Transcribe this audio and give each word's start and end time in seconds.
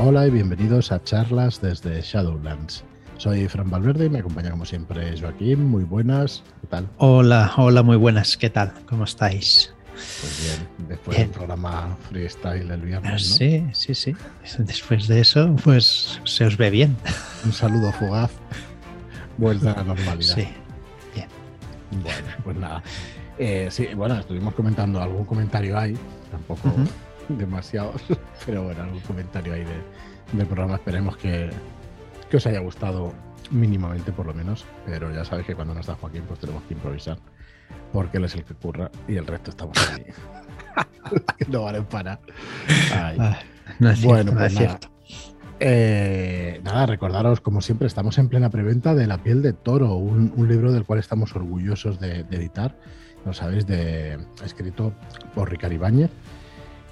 Hola 0.00 0.28
y 0.28 0.30
bienvenidos 0.30 0.92
a 0.92 1.02
charlas 1.02 1.60
desde 1.60 2.00
Shadowlands. 2.00 2.84
Soy 3.16 3.48
Fran 3.48 3.68
Valverde 3.68 4.06
y 4.06 4.08
me 4.08 4.20
acompaña 4.20 4.52
como 4.52 4.64
siempre 4.64 5.20
Joaquín. 5.20 5.64
Muy 5.64 5.82
buenas, 5.82 6.44
¿qué 6.60 6.68
tal? 6.68 6.88
Hola, 6.98 7.52
hola, 7.56 7.82
muy 7.82 7.96
buenas, 7.96 8.36
¿qué 8.36 8.48
tal? 8.48 8.72
¿Cómo 8.88 9.02
estáis? 9.02 9.74
Pues 9.94 10.40
bien, 10.40 10.88
después 10.88 11.18
del 11.18 11.30
programa 11.30 11.96
Freestyle 12.08 12.70
el 12.70 12.80
viernes. 12.80 13.12
¿no? 13.12 13.18
Sí, 13.18 13.66
sí, 13.72 13.94
sí. 13.96 14.14
Después 14.58 15.08
de 15.08 15.18
eso, 15.18 15.56
pues 15.64 16.20
se 16.22 16.44
os 16.44 16.56
ve 16.56 16.70
bien. 16.70 16.96
Un 17.44 17.52
saludo 17.52 17.90
fugaz. 17.90 18.30
Vuelta 19.36 19.72
a 19.72 19.76
la 19.78 19.82
normalidad. 19.82 20.36
Sí, 20.36 20.46
bien. 21.12 21.28
Bueno, 21.90 22.28
pues 22.44 22.56
nada. 22.56 22.82
Eh, 23.36 23.66
sí, 23.72 23.88
bueno, 23.96 24.16
estuvimos 24.16 24.54
comentando 24.54 25.02
algún 25.02 25.24
comentario 25.24 25.76
ahí, 25.76 25.96
tampoco. 26.30 26.72
demasiados, 27.38 28.02
pero 28.46 28.64
bueno, 28.64 28.82
algún 28.82 29.00
comentario 29.00 29.54
ahí 29.54 29.64
de, 29.64 29.82
del 30.32 30.46
programa. 30.46 30.74
Esperemos 30.76 31.16
que, 31.16 31.50
que 32.30 32.36
os 32.36 32.46
haya 32.46 32.60
gustado 32.60 33.12
mínimamente 33.50 34.12
por 34.12 34.26
lo 34.26 34.34
menos, 34.34 34.66
pero 34.84 35.12
ya 35.12 35.24
sabéis 35.24 35.46
que 35.46 35.54
cuando 35.54 35.74
no 35.74 35.80
está 35.80 35.94
Joaquín 35.94 36.24
pues 36.26 36.40
tenemos 36.40 36.62
que 36.64 36.74
improvisar, 36.74 37.18
porque 37.92 38.18
él 38.18 38.24
es 38.24 38.34
el 38.34 38.44
que 38.44 38.54
curra 38.54 38.90
y 39.06 39.16
el 39.16 39.26
resto 39.26 39.50
estamos 39.50 39.76
ahí. 39.90 40.04
no 41.48 41.62
valen 41.62 41.84
para. 41.84 42.20
Ah, 42.92 43.38
no 43.78 43.90
es 43.90 44.02
Bueno, 44.02 44.32
cierto, 44.32 44.32
no 44.32 44.38
pues 44.38 44.52
es 44.52 44.60
nada. 44.60 44.68
cierto. 44.68 44.88
Eh, 45.60 46.60
nada, 46.62 46.86
recordaros, 46.86 47.40
como 47.40 47.60
siempre, 47.60 47.88
estamos 47.88 48.16
en 48.18 48.28
plena 48.28 48.48
preventa 48.50 48.94
de 48.94 49.06
La 49.08 49.18
piel 49.18 49.42
de 49.42 49.52
toro, 49.52 49.94
un, 49.94 50.32
un 50.36 50.48
libro 50.48 50.70
del 50.72 50.84
cual 50.84 51.00
estamos 51.00 51.34
orgullosos 51.34 51.98
de, 51.98 52.22
de 52.22 52.36
editar, 52.36 52.76
lo 53.24 53.32
sabéis, 53.32 53.66
de, 53.66 54.18
escrito 54.44 54.92
por 55.34 55.50
Ricard 55.50 55.72
Ibáñez 55.72 56.10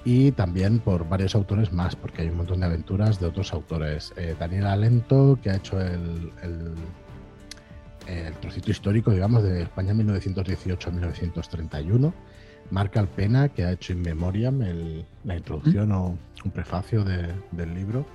y 0.09 0.31
también 0.31 0.79
por 0.79 1.09
varios 1.09 1.35
autores 1.35 1.73
más, 1.73 1.97
porque 1.97 2.21
hay 2.21 2.29
un 2.29 2.37
montón 2.37 2.61
de 2.61 2.65
aventuras 2.67 3.19
de 3.19 3.25
otros 3.27 3.51
autores. 3.51 4.13
Eh, 4.15 4.37
Daniel 4.39 4.67
Alento, 4.67 5.37
que 5.43 5.49
ha 5.49 5.57
hecho 5.57 5.81
el, 5.81 6.31
el, 6.41 6.73
el 8.07 8.33
trocito 8.35 8.71
histórico, 8.71 9.11
digamos, 9.11 9.43
de 9.43 9.63
España 9.63 9.93
1918-1931. 9.93 12.13
Marc 12.69 12.97
Alpena, 12.97 13.47
que 13.49 13.63
ha 13.65 13.71
hecho 13.71 13.93
In 13.93 14.01
Memoriam 14.01 14.61
el- 14.61 15.05
la 15.23 15.37
introducción 15.37 15.89
o 15.93 16.17
un 16.43 16.51
prefacio 16.51 17.03
de- 17.05 17.33
del 17.51 17.73
libro. 17.73 18.05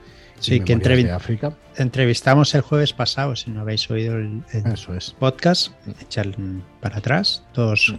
Sí, 0.40 0.56
In 0.56 0.64
que 0.64 0.76
entrevi- 0.76 1.04
de 1.04 1.12
África. 1.12 1.56
Entrevistamos 1.76 2.54
el 2.54 2.60
jueves 2.62 2.92
pasado, 2.92 3.34
si 3.36 3.50
no 3.50 3.60
habéis 3.62 3.90
oído 3.90 4.16
el, 4.18 4.42
el 4.52 4.66
Eso 4.72 4.94
es. 4.94 5.12
podcast, 5.18 5.72
echar 6.00 6.26
para 6.80 6.98
atrás, 6.98 7.44
dos, 7.54 7.94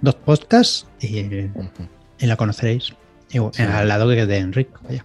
dos 0.00 0.14
podcasts 0.14 0.86
y 1.00 1.50
la 2.26 2.36
conoceréis. 2.36 2.94
Sí. 3.30 3.62
Al 3.62 3.88
lado 3.88 4.08
que 4.10 4.26
de 4.26 4.38
Enrique, 4.38 4.72
vaya. 4.82 5.04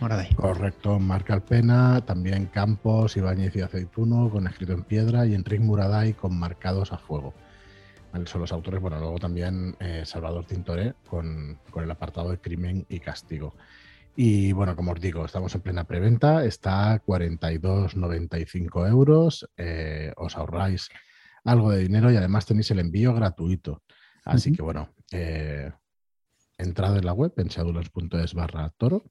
Ahora 0.00 0.16
de 0.16 0.22
ahí. 0.24 0.34
Correcto, 0.34 0.98
Marc 0.98 1.30
Alpena, 1.30 2.00
también 2.04 2.46
Campos, 2.46 3.16
Ibáñez 3.16 3.54
y 3.56 3.60
Aceituno, 3.60 4.28
con 4.30 4.46
escrito 4.46 4.72
en 4.72 4.82
piedra, 4.82 5.26
y 5.26 5.34
Enrique 5.34 5.62
Muraday 5.62 6.12
con 6.14 6.38
marcados 6.38 6.92
a 6.92 6.98
fuego. 6.98 7.34
Vale, 8.12 8.26
Son 8.26 8.40
los 8.40 8.52
autores, 8.52 8.80
bueno, 8.80 8.98
luego 8.98 9.18
también 9.18 9.76
eh, 9.80 10.02
Salvador 10.04 10.44
Tintoré 10.44 10.94
con, 11.08 11.58
con 11.70 11.84
el 11.84 11.90
apartado 11.90 12.30
de 12.30 12.38
crimen 12.38 12.84
y 12.88 13.00
castigo. 13.00 13.54
Y 14.16 14.52
bueno, 14.52 14.74
como 14.74 14.92
os 14.92 15.00
digo, 15.00 15.24
estamos 15.26 15.54
en 15.54 15.60
plena 15.60 15.84
preventa, 15.84 16.44
está 16.44 16.92
a 16.92 17.02
42,95 17.04 18.88
euros, 18.88 19.46
eh, 19.58 20.12
os 20.16 20.36
ahorráis 20.36 20.88
algo 21.44 21.70
de 21.70 21.82
dinero 21.82 22.10
y 22.10 22.16
además 22.16 22.46
tenéis 22.46 22.70
el 22.70 22.78
envío 22.78 23.14
gratuito. 23.14 23.82
Así 24.24 24.52
que 24.52 24.62
bueno, 24.62 24.88
eh, 25.12 25.70
entrad 26.58 26.96
en 26.96 27.04
la 27.06 27.12
web 27.12 27.32
en 27.36 27.48
shadowlands.es 27.48 28.34
barra 28.34 28.70
toro, 28.76 29.04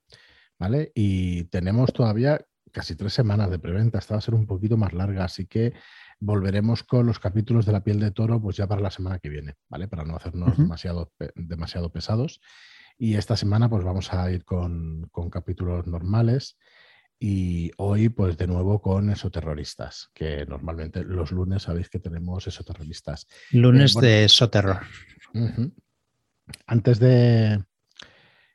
¿vale? 0.59 0.91
Y 0.95 1.45
tenemos 1.45 1.93
todavía 1.93 2.45
casi 2.71 2.95
tres 2.95 3.13
semanas 3.13 3.49
de 3.49 3.59
preventa, 3.59 3.99
esta 3.99 4.15
va 4.15 4.17
a 4.17 4.21
ser 4.21 4.33
un 4.35 4.45
poquito 4.47 4.75
más 4.77 4.91
larga, 4.93 5.23
así 5.23 5.45
que 5.45 5.73
volveremos 6.19 6.83
con 6.83 7.05
los 7.05 7.19
capítulos 7.19 7.65
de 7.65 7.71
la 7.71 7.83
piel 7.83 7.99
de 7.99 8.11
toro 8.11 8.41
pues 8.41 8.57
ya 8.57 8.67
para 8.67 8.81
la 8.81 8.91
semana 8.91 9.19
que 9.19 9.29
viene, 9.29 9.55
¿vale? 9.69 9.87
Para 9.87 10.03
no 10.03 10.15
hacernos 10.15 10.57
demasiado, 10.57 11.11
demasiado 11.35 11.91
pesados. 11.91 12.41
Y 12.97 13.15
esta 13.15 13.35
semana 13.35 13.69
pues 13.69 13.83
vamos 13.83 14.13
a 14.13 14.31
ir 14.31 14.43
con, 14.45 15.07
con 15.11 15.29
capítulos 15.29 15.85
normales 15.87 16.57
y 17.19 17.71
hoy 17.77 18.09
pues 18.09 18.37
de 18.37 18.47
nuevo 18.47 18.81
con 18.81 19.09
esoterroristas, 19.09 20.09
que 20.13 20.45
normalmente 20.45 21.03
los 21.03 21.31
lunes 21.31 21.63
sabéis 21.63 21.89
que 21.89 21.99
tenemos 21.99 22.45
esoterroristas. 22.47 23.27
Lunes 23.51 23.91
Eh, 23.91 23.93
bueno. 23.95 24.07
de 24.07 24.29
Soterror. 24.29 24.79
Ujú. 25.33 25.73
Antes 26.67 26.99
de, 26.99 27.63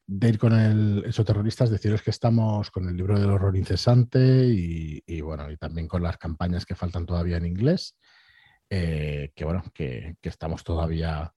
de 0.06 0.28
ir 0.28 0.38
con 0.38 0.52
el 0.52 1.04
esoterroristas, 1.06 1.70
deciros 1.70 2.02
que 2.02 2.10
estamos 2.10 2.70
con 2.70 2.88
el 2.88 2.96
libro 2.96 3.18
del 3.18 3.30
horror 3.30 3.56
incesante 3.56 4.46
y, 4.46 5.02
y, 5.06 5.20
bueno, 5.20 5.50
y 5.50 5.56
también 5.56 5.88
con 5.88 6.02
las 6.02 6.18
campañas 6.18 6.66
que 6.66 6.74
faltan 6.74 7.06
todavía 7.06 7.36
en 7.36 7.46
inglés, 7.46 7.96
eh, 8.68 9.32
que 9.34 9.44
bueno, 9.44 9.64
que, 9.74 10.16
que 10.20 10.28
estamos 10.28 10.64
todavía 10.64 11.32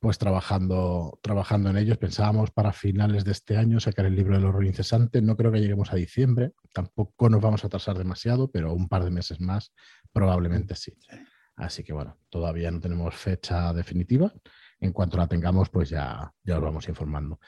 pues 0.00 0.16
trabajando, 0.16 1.18
trabajando 1.22 1.68
en 1.68 1.76
ellos. 1.76 1.98
Pensábamos 1.98 2.50
para 2.50 2.72
finales 2.72 3.24
de 3.24 3.32
este 3.32 3.58
año 3.58 3.80
sacar 3.80 4.06
el 4.06 4.16
libro 4.16 4.34
del 4.34 4.46
horror 4.46 4.64
incesante. 4.64 5.20
No 5.20 5.36
creo 5.36 5.52
que 5.52 5.60
lleguemos 5.60 5.92
a 5.92 5.96
diciembre, 5.96 6.52
tampoco 6.72 7.28
nos 7.28 7.42
vamos 7.42 7.62
a 7.62 7.66
atrasar 7.66 7.98
demasiado, 7.98 8.50
pero 8.50 8.72
un 8.72 8.88
par 8.88 9.04
de 9.04 9.10
meses 9.10 9.40
más 9.40 9.74
probablemente 10.10 10.74
sí. 10.74 10.96
Así 11.54 11.84
que 11.84 11.92
bueno, 11.92 12.16
todavía 12.30 12.70
no 12.70 12.80
tenemos 12.80 13.14
fecha 13.14 13.74
definitiva. 13.74 14.32
En 14.80 14.92
cuanto 14.92 15.16
la 15.16 15.26
tengamos, 15.26 15.68
pues 15.68 15.90
ya, 15.90 16.32
ya 16.44 16.56
os 16.56 16.62
vamos 16.62 16.88
informando. 16.88 17.38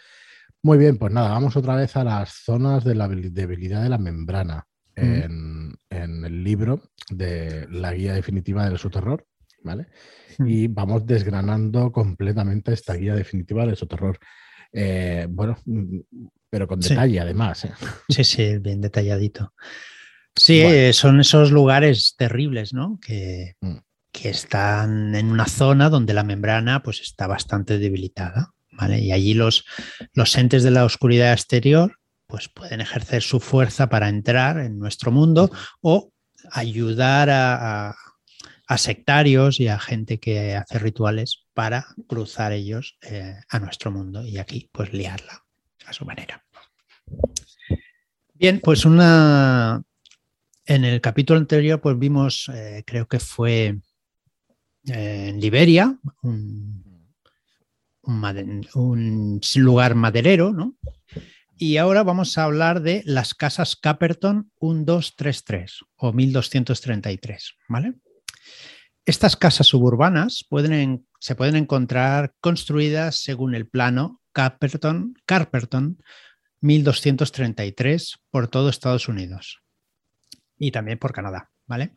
Muy 0.62 0.78
bien, 0.78 0.96
pues 0.98 1.12
nada, 1.12 1.30
vamos 1.30 1.56
otra 1.56 1.74
vez 1.76 1.96
a 1.96 2.04
las 2.04 2.30
zonas 2.44 2.84
de 2.84 2.94
la 2.94 3.08
debilidad 3.08 3.82
de 3.82 3.88
la 3.88 3.98
membrana 3.98 4.66
en, 4.94 5.74
en 5.90 6.24
el 6.24 6.44
libro 6.44 6.82
de 7.10 7.66
la 7.70 7.92
guía 7.92 8.12
definitiva 8.12 8.68
del 8.68 8.78
terror, 8.78 9.26
¿vale? 9.62 9.86
Y 10.38 10.68
vamos 10.68 11.06
desgranando 11.06 11.90
completamente 11.90 12.72
esta 12.74 12.94
guía 12.94 13.14
definitiva 13.14 13.64
del 13.66 13.78
terror. 13.88 14.18
Eh, 14.72 15.26
bueno, 15.28 15.56
mm, 15.66 15.98
pero 16.50 16.68
con 16.68 16.82
Sí. 16.82 16.90
detalle 16.90 17.20
además. 17.20 17.64
¿eh? 17.64 17.72
Sí, 18.08 18.22
sí, 18.24 18.58
bien 18.58 18.80
detalladito. 18.80 19.54
Sí, 20.36 20.62
Bueno. 20.62 20.74
eh, 20.76 20.92
son 20.92 21.20
esos 21.20 21.50
lugares 21.50 22.14
terribles, 22.16 22.72
¿no? 22.72 22.98
Que, 23.04 23.54
Mm. 23.60 23.78
Que 24.12 24.28
están 24.28 25.14
en 25.14 25.30
una 25.30 25.46
zona 25.46 25.88
donde 25.88 26.14
la 26.14 26.22
membrana 26.22 26.82
pues, 26.82 27.00
está 27.00 27.26
bastante 27.26 27.78
debilitada, 27.78 28.52
¿vale? 28.72 29.00
Y 29.00 29.10
allí 29.12 29.34
los, 29.34 29.64
los 30.12 30.36
entes 30.36 30.62
de 30.62 30.70
la 30.70 30.84
oscuridad 30.84 31.32
exterior 31.32 31.98
pues, 32.26 32.48
pueden 32.48 32.80
ejercer 32.80 33.22
su 33.22 33.40
fuerza 33.40 33.88
para 33.88 34.08
entrar 34.08 34.58
en 34.58 34.78
nuestro 34.78 35.10
mundo 35.10 35.50
o 35.80 36.12
ayudar 36.50 37.30
a, 37.30 37.88
a- 37.90 37.96
a 38.68 38.78
sectarios 38.78 39.60
y 39.60 39.68
a 39.68 39.78
gente 39.78 40.18
que 40.18 40.54
hace 40.56 40.78
rituales 40.78 41.44
para 41.52 41.86
cruzar 42.06 42.52
ellos 42.52 42.96
eh, 43.02 43.34
a 43.48 43.58
nuestro 43.58 43.90
mundo 43.90 44.24
y 44.24 44.38
aquí 44.38 44.70
pues 44.72 44.92
liarla 44.94 45.44
a 45.84 45.92
su 45.92 46.04
manera. 46.06 46.42
Bien, 48.34 48.60
pues 48.62 48.84
una. 48.84 49.82
En 50.64 50.84
el 50.84 51.00
capítulo 51.00 51.38
anterior, 51.38 51.80
pues 51.80 51.98
vimos, 51.98 52.48
eh, 52.54 52.82
creo 52.86 53.06
que 53.06 53.18
fue 53.18 53.80
en 54.86 55.40
Liberia, 55.40 55.96
un, 56.22 57.12
un 58.02 59.40
lugar 59.56 59.94
maderero, 59.94 60.52
¿no? 60.52 60.76
Y 61.56 61.76
ahora 61.76 62.02
vamos 62.02 62.36
a 62.38 62.44
hablar 62.44 62.80
de 62.82 63.02
las 63.06 63.34
casas 63.34 63.76
Caperton 63.76 64.50
1233 64.60 65.80
o 65.96 66.12
1233, 66.12 67.54
¿vale? 67.68 67.94
Estas 69.04 69.36
casas 69.36 69.66
suburbanas 69.68 70.44
pueden 70.48 70.72
en- 70.72 71.06
se 71.20 71.34
pueden 71.36 71.54
encontrar 71.56 72.34
construidas 72.40 73.16
según 73.22 73.54
el 73.54 73.68
plano 73.68 74.20
Caperton, 74.32 75.14
Carperton 75.26 75.98
1233 76.60 78.18
por 78.30 78.48
todo 78.48 78.68
Estados 78.68 79.08
Unidos 79.08 79.60
y 80.58 80.70
también 80.72 80.98
por 80.98 81.12
Canadá, 81.12 81.50
¿vale? 81.66 81.96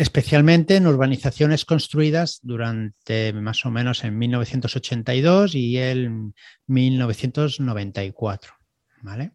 Especialmente 0.00 0.76
en 0.76 0.86
urbanizaciones 0.86 1.64
construidas 1.64 2.38
durante 2.42 3.32
más 3.32 3.66
o 3.66 3.70
menos 3.72 4.04
en 4.04 4.16
1982 4.16 5.56
y 5.56 5.76
el 5.76 6.32
1994, 6.68 8.52
¿vale? 9.02 9.32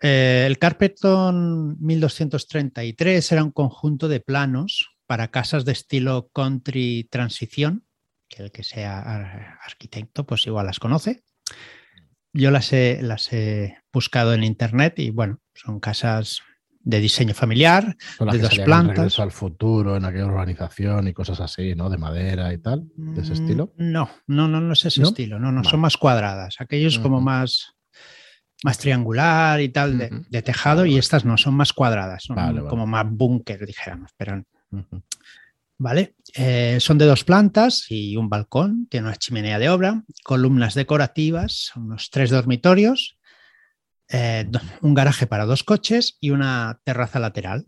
Eh, 0.00 0.44
el 0.46 0.58
Carpeton 0.60 1.76
1233 1.80 3.32
era 3.32 3.42
un 3.42 3.50
conjunto 3.50 4.06
de 4.06 4.20
planos 4.20 4.90
para 5.06 5.32
casas 5.32 5.64
de 5.64 5.72
estilo 5.72 6.30
country 6.32 7.08
transición, 7.10 7.84
que 8.28 8.44
el 8.44 8.52
que 8.52 8.62
sea 8.62 9.00
ar- 9.00 9.58
arquitecto 9.66 10.24
pues 10.24 10.46
igual 10.46 10.66
las 10.66 10.78
conoce. 10.78 11.24
Yo 12.32 12.52
las 12.52 12.72
he, 12.72 13.00
las 13.02 13.32
he 13.32 13.76
buscado 13.92 14.34
en 14.34 14.44
internet 14.44 15.00
y 15.00 15.10
bueno, 15.10 15.40
son 15.52 15.80
casas 15.80 16.42
de 16.82 17.00
diseño 17.00 17.34
familiar, 17.34 17.96
de 18.18 18.38
dos 18.38 18.58
plantas. 18.60 18.96
Regreso 18.96 19.22
al 19.22 19.32
futuro, 19.32 19.96
en 19.96 20.04
aquella 20.04 20.26
urbanización 20.26 21.08
y 21.08 21.12
cosas 21.12 21.40
así, 21.40 21.74
¿no? 21.74 21.90
De 21.90 21.98
madera 21.98 22.52
y 22.52 22.58
tal, 22.58 22.84
de 22.96 23.20
ese 23.20 23.32
Mm, 23.32 23.34
estilo. 23.34 23.72
No, 23.76 24.10
no, 24.26 24.48
no, 24.48 24.60
no 24.60 24.72
es 24.72 24.84
ese 24.86 25.00
¿No? 25.02 25.08
estilo, 25.08 25.38
no, 25.38 25.52
no, 25.52 25.58
Vale. 25.58 25.70
son 25.70 25.80
más 25.80 25.96
cuadradas, 25.96 26.56
aquellos 26.58 26.98
como 26.98 27.20
más 27.20 27.74
más 28.62 28.78
triangular 28.78 29.60
y 29.60 29.70
tal, 29.70 29.96
de, 30.28 30.42
tejado, 30.42 30.84
y 30.84 30.98
estas 30.98 31.24
no, 31.24 31.38
son 31.38 31.54
más 31.54 31.72
cuadradas, 31.72 32.24
son 32.24 32.36
Vale, 32.36 32.60
como 32.64 32.86
más 32.86 33.06
búnker, 33.08 33.64
dijéramos, 33.64 34.10
pero. 34.16 34.42
¿vale? 35.78 36.14
Eh, 36.34 36.76
son 36.78 36.98
de 36.98 37.06
dos 37.06 37.24
plantas 37.24 37.86
y 37.88 38.16
un 38.16 38.28
balcón, 38.28 38.86
tiene 38.90 39.08
una 39.08 39.16
chimenea 39.16 39.58
de 39.58 39.70
obra, 39.70 40.02
columnas 40.24 40.74
decorativas, 40.74 41.72
unos 41.74 42.10
tres 42.10 42.28
dormitorios, 42.30 43.16
eh, 44.12 44.50
un 44.80 44.94
garaje 44.94 45.26
para 45.26 45.44
dos 45.44 45.64
coches 45.64 46.16
y 46.20 46.30
una 46.30 46.80
terraza 46.84 47.18
lateral 47.18 47.66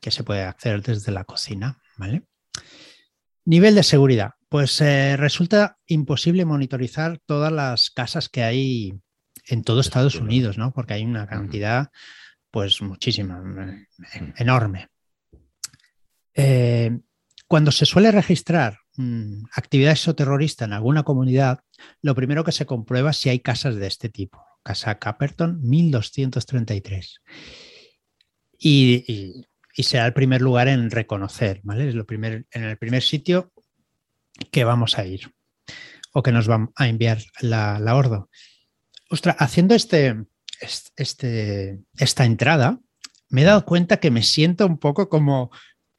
que 0.00 0.10
se 0.10 0.24
puede 0.24 0.44
acceder 0.44 0.82
desde 0.82 1.12
la 1.12 1.24
cocina, 1.24 1.80
¿vale? 1.96 2.24
Nivel 3.44 3.74
de 3.74 3.82
seguridad. 3.82 4.32
Pues 4.48 4.80
eh, 4.80 5.16
resulta 5.16 5.78
imposible 5.86 6.44
monitorizar 6.44 7.18
todas 7.24 7.52
las 7.52 7.90
casas 7.90 8.28
que 8.28 8.42
hay 8.42 9.00
en 9.46 9.62
todo 9.62 9.80
Estados. 9.80 10.16
Unidos, 10.16 10.58
¿no? 10.58 10.72
Porque 10.72 10.94
hay 10.94 11.04
una 11.04 11.26
cantidad, 11.26 11.90
pues 12.50 12.82
muchísima, 12.82 13.42
eh, 14.14 14.32
enorme. 14.36 14.88
Eh, 16.34 16.98
cuando 17.46 17.72
se 17.72 17.86
suele 17.86 18.12
registrar 18.12 18.78
mm, 18.96 19.44
actividad 19.54 19.92
exoterrorista 19.92 20.64
en 20.64 20.72
alguna 20.72 21.02
comunidad, 21.02 21.60
lo 22.02 22.14
primero 22.14 22.44
que 22.44 22.52
se 22.52 22.66
comprueba 22.66 23.10
es 23.10 23.16
si 23.16 23.28
hay 23.28 23.40
casas 23.40 23.76
de 23.76 23.86
este 23.86 24.08
tipo. 24.08 24.44
Casa 24.62 24.98
Caperton 24.98 25.60
1233. 25.62 27.20
Y, 28.58 29.04
y- 29.12 29.46
y 29.76 29.82
será 29.84 30.04
el 30.06 30.12
primer 30.12 30.40
lugar 30.42 30.68
en 30.68 30.90
reconocer, 30.90 31.60
¿vale? 31.62 31.88
Es 31.88 31.94
lo 31.94 32.04
primer, 32.04 32.46
en 32.50 32.64
el 32.64 32.76
primer 32.76 33.02
sitio 33.02 33.52
que 34.50 34.64
vamos 34.64 34.98
a 34.98 35.04
ir 35.06 35.32
o 36.12 36.22
que 36.22 36.32
nos 36.32 36.50
va 36.50 36.68
a 36.74 36.88
enviar 36.88 37.18
la, 37.40 37.78
la 37.78 37.94
Ordo. 37.94 38.28
Ostras, 39.10 39.36
haciendo 39.38 39.74
este, 39.74 40.16
es- 40.60 40.92
este, 40.96 41.78
esta 41.98 42.24
entrada, 42.24 42.80
me 43.28 43.42
he 43.42 43.44
dado 43.44 43.64
cuenta 43.64 43.98
que 43.98 44.10
me 44.10 44.22
siento 44.24 44.66
un 44.66 44.78
poco 44.78 45.08
como 45.08 45.50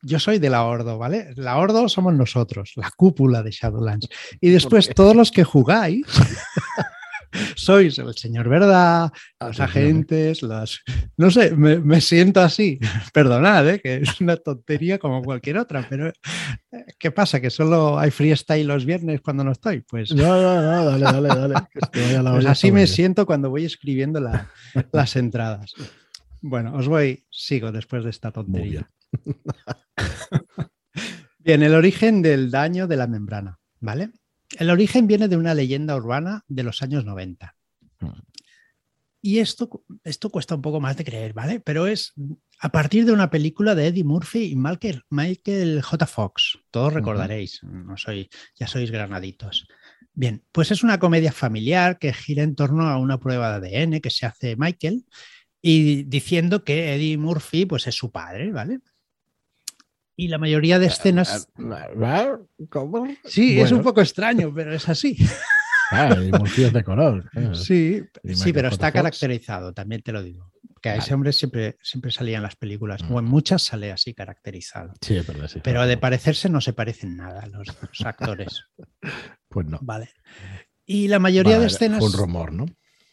yo 0.03 0.19
soy 0.19 0.37
de 0.39 0.49
la 0.49 0.65
Ordo, 0.65 0.97
¿vale? 0.97 1.31
La 1.35 1.57
Ordo 1.57 1.87
somos 1.87 2.13
nosotros, 2.13 2.73
la 2.75 2.91
cúpula 2.91 3.41
de 3.41 3.51
Shadowlands. 3.51 4.09
Y 4.41 4.49
después 4.49 4.89
todos 4.93 5.15
los 5.15 5.31
que 5.31 5.43
jugáis 5.45 6.05
sois 7.55 7.97
el 7.99 8.13
señor 8.15 8.49
verdad, 8.49 9.11
los 9.39 9.59
agentes, 9.59 10.41
los... 10.41 10.81
No 11.17 11.31
sé, 11.31 11.55
me, 11.55 11.79
me 11.79 12.01
siento 12.01 12.41
así. 12.41 12.79
Perdonad, 13.13 13.69
¿eh? 13.69 13.81
que 13.81 13.95
es 13.97 14.19
una 14.21 14.37
tontería 14.37 14.97
como 14.99 15.21
cualquier 15.21 15.57
otra, 15.57 15.85
pero 15.89 16.07
eh, 16.09 16.13
¿qué 16.99 17.11
pasa? 17.11 17.39
¿Que 17.39 17.49
solo 17.49 17.97
hay 17.99 18.11
freestyle 18.11 18.67
los 18.67 18.85
viernes 18.85 19.21
cuando 19.21 19.43
no 19.43 19.51
estoy? 19.51 19.81
Pues, 19.81 20.13
No, 20.13 20.41
no, 20.41 20.61
no, 20.61 20.85
dale, 20.85 21.03
dale, 21.05 21.27
dale. 21.27 21.55
que 21.91 22.19
la 22.21 22.31
pues 22.33 22.45
así 22.45 22.71
me 22.71 22.87
siento 22.87 23.25
cuando 23.25 23.49
voy 23.49 23.65
escribiendo 23.65 24.19
la- 24.19 24.49
las 24.91 25.15
entradas. 25.15 25.73
Bueno, 26.41 26.73
os 26.75 26.87
voy, 26.87 27.25
sigo 27.29 27.71
después 27.71 28.03
de 28.03 28.09
esta 28.09 28.31
tontería. 28.31 28.89
Bien, 31.39 31.63
el 31.63 31.73
origen 31.75 32.21
del 32.21 32.51
daño 32.51 32.87
de 32.87 32.97
la 32.97 33.07
membrana, 33.07 33.59
¿vale? 33.79 34.11
El 34.61 34.69
origen 34.69 35.07
viene 35.07 35.27
de 35.27 35.37
una 35.37 35.55
leyenda 35.55 35.95
urbana 35.95 36.45
de 36.47 36.61
los 36.61 36.83
años 36.83 37.03
90. 37.03 37.55
Mm. 37.99 38.09
Y 39.19 39.39
esto, 39.39 39.83
esto 40.03 40.29
cuesta 40.29 40.53
un 40.53 40.61
poco 40.61 40.79
más 40.79 40.95
de 40.97 41.03
creer, 41.03 41.33
¿vale? 41.33 41.59
Pero 41.59 41.87
es 41.87 42.13
a 42.59 42.69
partir 42.69 43.05
de 43.05 43.11
una 43.11 43.31
película 43.31 43.73
de 43.73 43.87
Eddie 43.87 44.03
Murphy 44.03 44.51
y 44.51 44.55
Michael, 44.55 45.01
Michael 45.09 45.81
J. 45.81 46.05
Fox. 46.05 46.59
Todos 46.69 46.93
recordaréis, 46.93 47.63
no 47.63 47.97
soy, 47.97 48.29
ya 48.55 48.67
sois 48.67 48.91
granaditos. 48.91 49.67
Bien, 50.13 50.43
pues 50.51 50.69
es 50.69 50.83
una 50.83 50.99
comedia 50.99 51.31
familiar 51.31 51.97
que 51.97 52.13
gira 52.13 52.43
en 52.43 52.53
torno 52.53 52.87
a 52.87 52.97
una 52.97 53.19
prueba 53.19 53.59
de 53.59 53.75
ADN 53.75 53.99
que 53.99 54.11
se 54.11 54.27
hace 54.27 54.57
Michael 54.57 55.07
y 55.59 56.03
diciendo 56.03 56.63
que 56.63 56.93
Eddie 56.93 57.17
Murphy 57.17 57.65
pues 57.65 57.87
es 57.87 57.95
su 57.95 58.11
padre, 58.11 58.51
¿vale? 58.51 58.79
Y 60.21 60.27
la 60.27 60.37
mayoría 60.37 60.77
de 60.77 60.85
escenas... 60.85 61.49
¿Cómo? 62.69 63.07
Sí, 63.25 63.59
es 63.59 63.71
un 63.71 63.81
poco 63.81 64.01
extraño, 64.01 64.53
pero 64.53 64.73
es 64.73 64.87
así. 64.87 65.17
Ah, 65.93 66.15
y 66.17 66.61
de 66.71 66.83
color. 66.85 67.29
claro. 67.31 67.53
Sí, 67.53 68.01
sí, 68.33 68.53
pero 68.53 68.69
está 68.69 68.87
Fox. 68.87 68.93
caracterizado, 68.93 69.73
también 69.73 70.01
te 70.01 70.13
lo 70.13 70.23
digo. 70.23 70.49
Que 70.81 70.87
a 70.87 70.95
ese 70.95 71.13
hombre 71.13 71.33
siempre, 71.33 71.75
siempre 71.81 72.11
salía 72.13 72.37
en 72.37 72.43
las 72.43 72.55
películas, 72.55 73.01
o 73.09 73.19
en 73.19 73.25
Mm. 73.25 73.27
muchas 73.27 73.61
sale 73.63 73.91
así 73.91 74.13
caracterizado. 74.13 74.93
Sí, 75.01 75.17
es 75.17 75.27
verdad, 75.27 75.49
sí. 75.49 75.59
Pero 75.61 75.85
de 75.85 75.97
parecerse 75.97 76.47
no 76.47 76.61
se 76.61 76.71
parecen 76.71 77.17
nada 77.17 77.45
los, 77.47 77.67
los 77.67 78.05
actores. 78.05 78.63
Pues 79.49 79.67
no. 79.67 79.79
Vale. 79.81 80.11
Y 80.85 81.09
la 81.09 81.19
mayoría 81.19 81.59
de 81.59 81.65
escenas. 81.67 81.99
Fue 81.99 82.07
un 82.07 82.13
rumor, 82.13 82.53
¿no? 82.53 82.67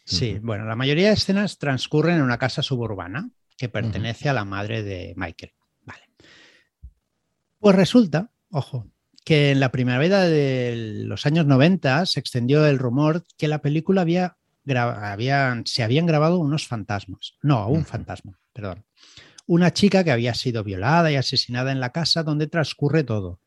Sí, 0.05 0.39
bueno, 0.41 0.63
la 0.63 0.77
mayoría 0.77 1.07
de 1.09 1.15
escenas 1.15 1.57
transcurren 1.57 2.15
en 2.15 2.21
una 2.21 2.37
casa 2.37 2.61
suburbana 2.61 3.29
que 3.57 3.67
pertenece 3.67 4.29
a 4.29 4.33
la 4.33 4.45
madre 4.45 4.83
de 4.83 5.13
Michael. 5.17 5.51
Pues 7.59 7.75
resulta, 7.75 8.31
ojo, 8.51 8.87
que 9.25 9.51
en 9.51 9.59
la 9.59 9.71
primavera 9.71 10.21
de 10.23 11.03
los 11.05 11.25
años 11.25 11.45
90 11.45 12.05
se 12.05 12.19
extendió 12.19 12.65
el 12.65 12.79
rumor 12.79 13.25
que 13.37 13.47
la 13.47 13.61
película 13.61 14.01
había, 14.01 14.37
habían- 14.67 15.65
se 15.65 15.83
habían 15.83 16.05
grabado 16.05 16.39
unos 16.39 16.67
fantasmas. 16.67 17.33
No, 17.41 17.67
un 17.67 17.85
fantasma, 17.85 18.39
perdón. 18.53 18.85
Una 19.45 19.73
chica 19.73 20.03
que 20.03 20.11
había 20.11 20.35
sido 20.35 20.63
violada 20.63 21.11
y 21.11 21.15
asesinada 21.15 21.71
en 21.71 21.79
la 21.79 21.91
casa 21.91 22.23
donde 22.23 22.47
transcurre 22.47 23.03
todo 23.03 23.39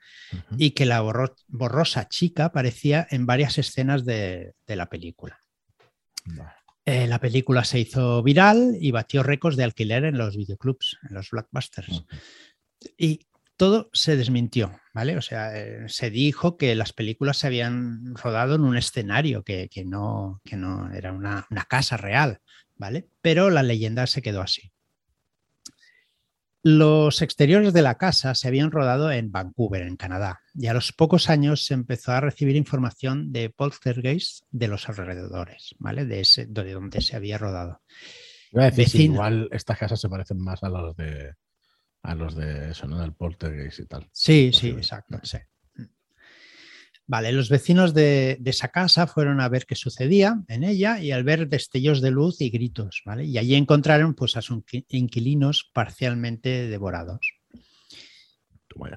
y 0.59 0.73
que 0.73 0.85
la 0.85 1.01
borro- 1.03 1.37
borrosa 1.47 2.09
chica 2.09 2.47
aparecía 2.47 3.07
en 3.11 3.25
varias 3.25 3.57
escenas 3.59 4.05
de- 4.05 4.55
de 4.67 4.77
la 4.77 4.87
película. 4.89 5.39
Eh, 6.85 7.07
la 7.07 7.21
película 7.21 7.63
se 7.65 7.79
hizo 7.79 8.23
viral 8.23 8.77
y 8.81 8.91
batió 8.91 9.23
récords 9.23 9.57
de 9.57 9.65
alquiler 9.65 10.05
en 10.05 10.19
los 10.19 10.37
videoclubs, 10.37 10.99
en 11.09 11.15
los 11.15 11.31
blockbusters. 11.31 12.05
Y 12.99 13.21
todo 13.63 13.91
se 13.93 14.17
desmintió, 14.17 14.81
¿vale? 14.93 15.17
O 15.17 15.23
sea, 15.23 15.57
eh, 15.57 15.85
se 15.87 16.11
dijo 16.11 16.57
que 16.57 16.75
las 16.75 16.93
películas 16.93 17.37
se 17.37 17.47
habían 17.47 18.13
rodado 18.17 18.57
en 18.57 18.63
un 18.63 18.77
escenario, 18.77 19.45
que, 19.45 19.69
que 19.69 19.85
no, 19.85 20.41
que 20.45 20.57
no 20.57 20.93
era 20.93 21.13
una, 21.13 21.47
una 21.49 21.65
casa 21.67 21.97
real, 21.97 22.41
¿vale? 22.75 23.07
Pero 23.21 23.51
la 23.51 23.63
leyenda 23.63 24.09
se 24.09 24.21
quedó 24.21 24.43
así. 24.43 24.73
Los 26.65 27.23
exteriores 27.23 27.73
de 27.73 27.83
la 27.83 27.99
casa 27.99 28.35
se 28.35 28.49
habían 28.49 28.73
rodado 28.73 29.13
en 29.13 29.31
Vancouver, 29.31 29.83
en 29.83 29.95
Canadá, 29.95 30.41
y 30.55 30.67
a 30.67 30.75
los 30.75 30.93
pocos 30.93 31.31
años 31.31 31.65
se 31.65 31.75
empezó 31.75 32.11
a 32.11 32.21
recibir 32.21 32.57
información 32.57 33.31
de 33.31 33.49
poltergeist 33.49 34.43
de 34.51 34.67
los 34.67 34.89
alrededores, 34.89 35.77
¿vale? 35.79 36.05
De, 36.05 36.19
ese, 36.19 36.47
de 36.47 36.73
donde 36.73 37.01
se 37.01 37.15
había 37.15 37.39
rodado. 37.39 37.81
Iba 38.51 38.65
a 38.65 38.71
decir, 38.71 38.89
sí, 38.89 38.99
Vecino. 38.99 39.15
igual 39.15 39.49
estas 39.53 39.79
casas 39.79 40.01
se 40.01 40.09
parecen 40.09 40.39
más 40.39 40.65
a 40.65 40.69
los 40.69 40.97
de 40.97 41.35
a 42.03 42.15
los 42.15 42.35
de 42.35 42.71
eso, 42.71 42.87
¿no? 42.87 43.01
Del 43.01 43.13
poltergeist 43.15 43.81
y 43.81 43.87
tal. 43.87 44.09
Sí, 44.13 44.51
sí, 44.53 44.53
Posible. 44.53 44.79
exacto. 44.79 45.21
sí. 45.23 45.39
Vale, 47.07 47.33
los 47.33 47.49
vecinos 47.51 47.95
de, 47.95 48.39
de 48.41 48.51
esa 48.51 48.69
casa 48.69 49.07
fueron 49.07 49.41
a 49.41 49.49
ver 49.49 49.67
qué 49.67 49.75
sucedía 49.75 50.43
en 50.49 50.65
ella 50.65 51.01
y 51.01 51.11
al 51.11 51.25
ver 51.25 51.49
destellos 51.49 52.01
de 52.01 52.11
luz 52.11 52.41
y 52.41 52.49
gritos, 52.49 53.03
¿vale? 53.05 53.25
Y 53.25 53.37
allí 53.39 53.55
encontraron 53.57 54.15
pues, 54.15 54.37
a 54.37 54.43
sus 54.43 54.59
inqui- 54.59 54.87
inquilinos 54.89 55.69
parcialmente 55.75 56.69
devorados. 56.69 57.21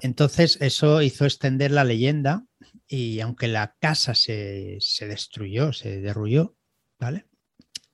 Entonces 0.00 0.56
eso 0.62 1.02
hizo 1.02 1.26
extender 1.26 1.70
la 1.70 1.84
leyenda 1.84 2.46
y 2.88 3.20
aunque 3.20 3.48
la 3.48 3.76
casa 3.78 4.14
se, 4.14 4.78
se 4.80 5.06
destruyó, 5.06 5.72
se 5.74 6.00
derrulló, 6.00 6.56
¿vale? 6.98 7.26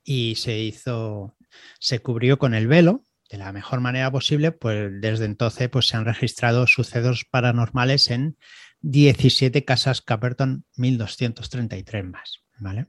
Y 0.05 0.37
se 0.37 0.59
hizo, 0.61 1.37
se 1.81 1.99
cubrió 1.99 2.39
con 2.39 2.55
el 2.55 2.69
velo 2.69 3.03
de 3.33 3.39
la 3.39 3.51
mejor 3.51 3.81
manera 3.81 4.11
posible, 4.11 4.53
pues 4.53 4.91
desde 5.01 5.25
entonces 5.25 5.71
pues, 5.71 5.89
se 5.89 5.97
han 5.97 6.05
registrado 6.05 6.67
sucesos 6.67 7.25
paranormales 7.25 8.11
en 8.11 8.37
17 8.83 9.65
casas 9.65 10.03
Caperton 10.03 10.67
1233 10.77 12.05
más, 12.05 12.43
¿vale? 12.59 12.89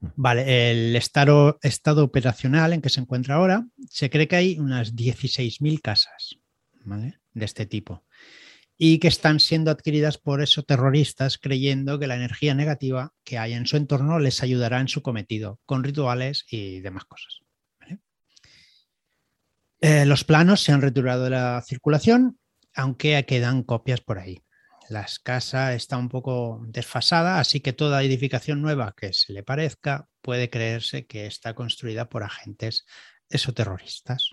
Vale, 0.00 0.72
el 0.72 0.96
estado, 0.96 1.60
estado 1.62 2.02
operacional 2.02 2.72
en 2.72 2.82
que 2.82 2.88
se 2.88 3.00
encuentra 3.00 3.36
ahora, 3.36 3.64
se 3.88 4.10
cree 4.10 4.26
que 4.26 4.36
hay 4.36 4.58
unas 4.58 4.96
16.000 4.96 5.80
casas, 5.80 6.38
¿vale? 6.84 7.20
De 7.32 7.44
este 7.44 7.66
tipo. 7.66 8.04
Y 8.76 8.98
que 8.98 9.08
están 9.08 9.38
siendo 9.38 9.70
adquiridas 9.70 10.18
por 10.18 10.42
esos 10.42 10.66
terroristas 10.66 11.38
creyendo 11.38 12.00
que 12.00 12.08
la 12.08 12.16
energía 12.16 12.54
negativa 12.54 13.12
que 13.22 13.38
hay 13.38 13.52
en 13.52 13.66
su 13.66 13.76
entorno 13.76 14.18
les 14.18 14.42
ayudará 14.42 14.80
en 14.80 14.88
su 14.88 15.00
cometido, 15.00 15.60
con 15.64 15.84
rituales 15.84 16.44
y 16.50 16.80
demás 16.80 17.04
cosas. 17.04 17.42
Eh, 19.80 20.04
los 20.04 20.24
planos 20.24 20.62
se 20.62 20.72
han 20.72 20.82
retirado 20.82 21.24
de 21.24 21.30
la 21.30 21.62
circulación, 21.66 22.38
aunque 22.74 23.24
quedan 23.26 23.62
copias 23.62 24.00
por 24.00 24.18
ahí. 24.18 24.42
La 24.88 25.06
casa 25.22 25.74
está 25.74 25.96
un 25.96 26.08
poco 26.08 26.60
desfasada, 26.66 27.38
así 27.38 27.60
que 27.60 27.72
toda 27.72 28.02
edificación 28.02 28.60
nueva 28.60 28.94
que 28.96 29.12
se 29.12 29.32
le 29.32 29.42
parezca 29.42 30.08
puede 30.20 30.50
creerse 30.50 31.06
que 31.06 31.26
está 31.26 31.54
construida 31.54 32.08
por 32.08 32.24
agentes 32.24 32.84
esoterroristas. 33.28 34.30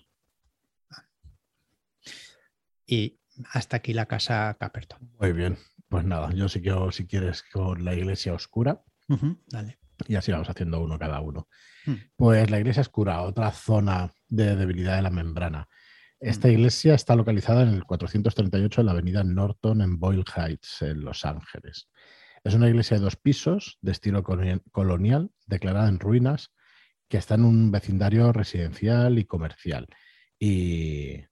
Y 2.85 3.19
hasta 3.51 3.77
aquí 3.77 3.93
la 3.93 4.07
casa 4.07 4.57
Caperton. 4.59 5.11
Muy 5.19 5.31
bien. 5.31 5.57
Pues 5.89 6.03
nada, 6.03 6.33
yo 6.33 6.49
sí 6.49 6.61
que 6.61 6.73
si 6.91 7.05
quieres 7.05 7.43
con 7.43 7.85
la 7.85 7.93
iglesia 7.93 8.33
oscura. 8.33 8.81
Dale. 9.47 9.77
Y 10.07 10.15
así 10.15 10.31
vamos 10.31 10.49
haciendo 10.49 10.79
uno 10.81 10.99
cada 10.99 11.19
uno. 11.21 11.47
Hmm. 11.85 11.95
Pues 12.15 12.49
la 12.49 12.59
iglesia 12.59 12.81
oscura, 12.81 13.21
otra 13.21 13.51
zona 13.51 14.11
de 14.27 14.55
debilidad 14.55 14.95
de 14.97 15.01
la 15.01 15.09
membrana. 15.09 15.67
Esta 16.19 16.47
Mm. 16.47 16.51
iglesia 16.51 16.93
está 16.95 17.15
localizada 17.15 17.61
en 17.61 17.69
el 17.69 17.83
438 17.83 18.81
en 18.81 18.85
la 18.87 18.91
avenida 18.93 19.23
Norton 19.23 19.81
en 19.81 19.99
Boyle 19.99 20.23
Heights, 20.35 20.81
en 20.81 21.01
Los 21.01 21.25
Ángeles. 21.25 21.89
Es 22.43 22.55
una 22.55 22.67
iglesia 22.69 22.97
de 22.97 23.03
dos 23.03 23.15
pisos, 23.17 23.77
de 23.81 23.91
estilo 23.91 24.23
colonia- 24.23 24.61
colonial, 24.71 25.29
declarada 25.45 25.87
en 25.89 25.99
ruinas, 25.99 26.51
que 27.07 27.17
está 27.17 27.35
en 27.35 27.45
un 27.45 27.71
vecindario 27.71 28.31
residencial 28.33 29.19
y 29.19 29.25
comercial. 29.25 29.87
Y 30.39 31.23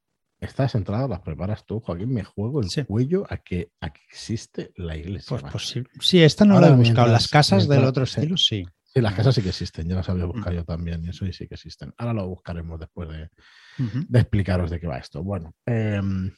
estas 0.46 0.76
entradas 0.76 1.10
las 1.10 1.22
preparas 1.22 1.66
tú, 1.66 1.80
Joaquín. 1.80 2.14
Me 2.14 2.24
juego 2.24 2.62
el 2.62 2.70
Sí. 2.70 2.84
cuello 2.86 3.26
a 3.30 3.38
que, 3.38 3.72
a 3.82 3.92
que 3.92 4.02
existe 4.10 4.72
la 4.78 4.96
iglesia. 4.98 5.38
Pues, 5.38 5.52
pues 5.52 5.68
sí. 5.68 5.84
Sí, 6.00 6.24
esta 6.24 6.46
no 6.46 6.56
Ahora, 6.56 6.68
la 6.70 6.74
he 6.74 6.78
buscado. 6.78 7.08
mientras- 7.08 7.12
Las 7.24 7.28
casas 7.30 7.68
del 7.68 7.84
otro 7.84 8.04
estilo, 8.06 8.38
sí. 8.38 8.66
Sí, 8.84 9.02
las 9.02 9.14
casas 9.14 9.36
sí 9.36 9.42
que 9.42 9.50
existen, 9.50 9.90
ya 9.90 9.96
las 9.96 10.08
había 10.08 10.24
buscado 10.26 10.52
Mm. 10.52 10.56
yo 10.56 10.64
también, 10.64 11.04
y 11.04 11.10
eso 11.10 11.26
sí 11.32 11.48
que 11.48 11.56
existen. 11.56 11.94
Ahora 11.98 12.14
lo 12.14 12.28
buscaremos 12.30 12.80
después 12.80 13.10
de 13.10 14.20
explicaros 14.20 14.70
de 14.72 14.80
qué 14.80 14.88
va 14.88 14.98
esto. 14.98 15.22
Bueno, 15.22 15.54
em, 15.66 16.32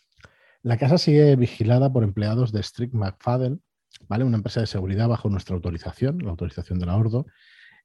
la 0.64 0.78
casa 0.78 0.98
sigue 0.98 1.36
vigilada 1.36 1.94
por 1.94 2.04
empleados 2.04 2.52
de 2.52 2.64
Strict 2.64 2.94
McFadden, 2.96 3.62
¿vale? 4.10 4.24
Una 4.24 4.38
empresa 4.38 4.60
de 4.60 4.66
seguridad 4.68 5.08
bajo 5.08 5.30
nuestra 5.30 5.56
autorización, 5.56 6.18
la 6.20 6.32
autorización 6.32 6.80
de 6.80 6.88
la 6.88 6.96
Ordo. 6.98 7.28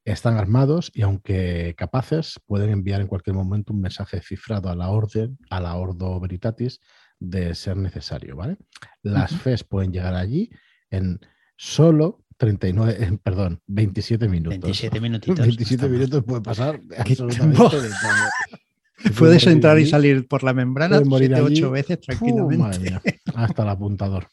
Están 0.04 0.37
armados 0.37 0.90
y 0.94 1.02
aunque 1.02 1.75
capaces, 1.76 2.40
pueden 2.47 2.71
enviar 2.71 3.00
en 3.00 3.06
cualquier 3.06 3.37
momento 3.37 3.73
un 3.73 3.80
mensaje 3.80 4.21
cifrado 4.21 4.68
a 4.68 4.75
la 4.75 4.88
orden, 4.88 5.38
a 5.49 5.61
la 5.61 5.76
Ordo 5.76 6.18
Veritatis, 6.18 6.80
de 7.21 7.54
ser 7.54 7.76
necesario, 7.76 8.35
¿vale? 8.35 8.56
Las 9.02 9.30
Ujú. 9.30 9.40
FES 9.42 9.62
pueden 9.64 9.92
llegar 9.92 10.14
allí 10.16 10.50
en 10.90 11.21
solo 11.56 12.25
39, 12.37 12.97
eh, 12.99 13.18
perdón, 13.23 13.61
27 13.68 14.26
minutos. 14.28 14.59
27 14.59 15.00
minutitos. 15.00 15.38
27 15.38 15.75
Estamos- 15.75 15.92
minutos 15.92 16.25
puede 16.25 16.40
pasar 16.42 16.80
¿Qué 16.88 16.97
absolutamente 17.12 17.80
de 17.82 17.90
Puedes 19.18 19.47
entrar 19.47 19.78
y 19.78 19.87
salir 19.87 20.26
por 20.28 20.42
la 20.42 20.52
membrana 20.52 20.97
puede 20.99 21.09
morir 21.11 21.28
7 21.35 21.47
allí. 21.47 21.61
8 21.62 21.71
veces 21.71 22.00
tranquilamente. 22.00 22.56
madre 22.56 22.78
mía, 22.80 23.02
hasta 23.35 23.62
el 23.62 23.68
apuntador. 23.68 24.26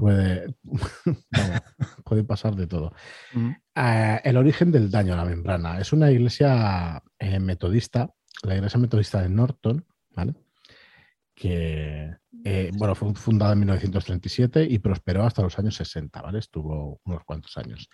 Puede, 0.00 0.54
vamos, 0.62 1.60
puede 2.04 2.24
pasar 2.24 2.56
de 2.56 2.66
todo. 2.66 2.92
Mm. 3.34 3.50
Eh, 3.74 4.20
el 4.24 4.36
origen 4.36 4.72
del 4.72 4.90
daño 4.90 5.12
a 5.12 5.18
la 5.18 5.24
membrana. 5.24 5.78
Es 5.78 5.92
una 5.92 6.10
iglesia 6.10 7.02
eh, 7.18 7.38
metodista, 7.38 8.10
la 8.42 8.56
iglesia 8.56 8.80
metodista 8.80 9.20
de 9.20 9.28
Norton, 9.28 9.86
¿vale? 10.16 10.34
que 11.34 12.10
eh, 12.44 12.70
bueno, 12.74 12.94
fue 12.94 13.14
fundada 13.14 13.54
en 13.54 13.60
1937 13.60 14.66
y 14.68 14.78
prosperó 14.78 15.24
hasta 15.24 15.42
los 15.42 15.58
años 15.58 15.74
60, 15.74 16.20
¿vale? 16.20 16.38
Estuvo 16.38 17.00
unos 17.04 17.24
cuantos 17.24 17.56
años. 17.56 17.88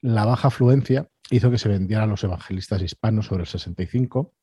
La 0.00 0.24
baja 0.24 0.48
afluencia 0.48 1.06
hizo 1.30 1.50
que 1.50 1.58
se 1.58 1.68
vendieran 1.68 2.08
los 2.08 2.24
evangelistas 2.24 2.82
hispanos 2.82 3.26
sobre 3.26 3.42
el 3.42 3.46
65 3.46 4.34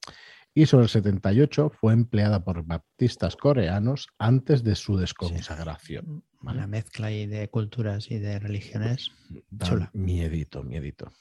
y 0.57 0.65
sobre 0.65 0.85
el 0.85 0.89
78 0.89 1.69
fue 1.69 1.93
empleada 1.93 2.43
por 2.43 2.65
baptistas 2.65 3.35
coreanos 3.35 4.07
antes 4.17 4.63
de 4.63 4.73
su 4.73 4.97
desconsagración. 4.97 6.23
¿vale? 6.41 6.57
Una 6.57 6.65
mezcla 6.65 7.07
ahí 7.07 7.27
de 7.27 7.47
culturas 7.47 8.09
y 8.09 8.17
de 8.17 8.39
religiones. 8.39 9.11
Da 9.51 9.67
chula. 9.67 9.91
Miedito, 9.93 10.63
miedito. 10.63 11.11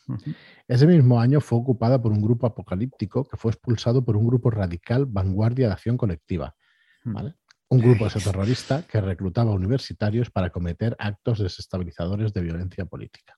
Ese 0.67 0.87
mismo 0.87 1.21
año 1.21 1.43
fue 1.43 1.59
ocupada 1.59 2.01
por 2.01 2.13
un 2.13 2.23
grupo 2.23 2.47
apocalíptico 2.47 3.25
que 3.25 3.37
fue 3.37 3.51
expulsado 3.51 4.03
por 4.03 4.17
un 4.17 4.27
grupo 4.27 4.51
radical 4.51 5.05
Vanguardia 5.05 5.67
de 5.67 5.75
Acción 5.75 5.99
Colectiva. 5.99 6.57
¿vale? 7.05 7.35
Un 7.69 7.81
grupo 7.81 8.09
terrorista 8.09 8.87
que 8.91 9.03
reclutaba 9.03 9.51
universitarios 9.51 10.31
para 10.31 10.49
cometer 10.49 10.97
actos 10.99 11.41
desestabilizadores 11.41 12.33
de 12.33 12.41
violencia 12.41 12.87
política. 12.87 13.35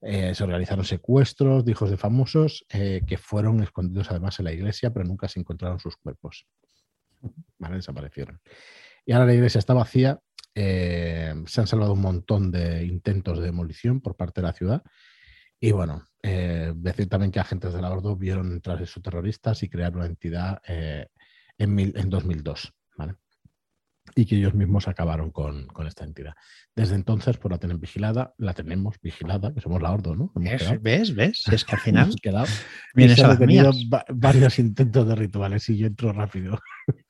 Eh, 0.00 0.34
se 0.34 0.44
organizaron 0.44 0.84
secuestros 0.84 1.64
de 1.64 1.72
hijos 1.72 1.90
de 1.90 1.96
famosos 1.96 2.64
eh, 2.70 3.02
que 3.06 3.18
fueron 3.18 3.62
escondidos 3.62 4.10
además 4.10 4.38
en 4.38 4.44
la 4.44 4.52
iglesia, 4.52 4.92
pero 4.92 5.04
nunca 5.04 5.28
se 5.28 5.40
encontraron 5.40 5.78
sus 5.80 5.96
cuerpos. 5.96 6.46
Desaparecieron. 7.58 8.40
Y 9.04 9.12
ahora 9.12 9.26
la 9.26 9.34
iglesia 9.34 9.58
está 9.58 9.74
vacía. 9.74 10.20
eh, 10.54 11.34
se 11.46 11.60
han 11.60 11.66
salvado 11.66 11.92
un 11.92 12.00
montón 12.00 12.50
de 12.50 12.84
intentos 12.84 13.38
de 13.38 13.44
demolición 13.46 14.00
por 14.00 14.16
parte 14.16 14.40
de 14.40 14.46
la 14.46 14.52
ciudad. 14.52 14.82
Y 15.60 15.72
bueno, 15.72 16.04
decir 16.22 17.08
también 17.08 17.32
que 17.32 17.40
agentes 17.40 17.72
de 17.72 17.82
la 17.82 17.90
Ordo 17.90 18.16
vieron 18.16 18.52
entrar 18.52 18.80
esos 18.82 19.02
terroristas 19.02 19.62
y 19.62 19.68
crear 19.68 19.94
una 19.96 20.06
entidad 20.06 20.60
en, 20.66 21.74
mil- 21.74 21.96
en 21.96 22.10
2002, 22.10 22.72
¿vale? 22.96 23.14
Y 24.14 24.26
que 24.26 24.36
ellos 24.36 24.54
mismos 24.54 24.88
acabaron 24.88 25.30
con, 25.30 25.66
con 25.68 25.86
esta 25.86 26.04
entidad. 26.04 26.34
Desde 26.74 26.94
entonces, 26.94 27.36
pues 27.38 27.50
la 27.50 27.58
tienen 27.58 27.80
vigilada, 27.80 28.34
la 28.38 28.52
tenemos 28.54 28.96
vigilada, 29.02 29.52
que 29.54 29.60
somos 29.60 29.80
la 29.82 29.92
Ordo, 29.92 30.14
¿no? 30.16 30.32
¿Ves? 30.34 30.80
¿Ves? 30.82 31.14
¿Ves? 31.14 31.44
Es 31.50 31.64
que 31.64 31.74
al 31.74 31.80
final 31.82 32.02
Hemos 32.04 32.16
quedado. 32.16 32.46
Vienes 32.94 33.22
a 33.22 33.34
mías. 33.46 33.76
va- 33.92 34.04
varios 34.08 34.58
intentos 34.58 35.06
de 35.08 35.14
rituales 35.14 35.68
y 35.68 35.76
yo 35.78 35.86
entro 35.86 36.12
rápido. 36.12 36.58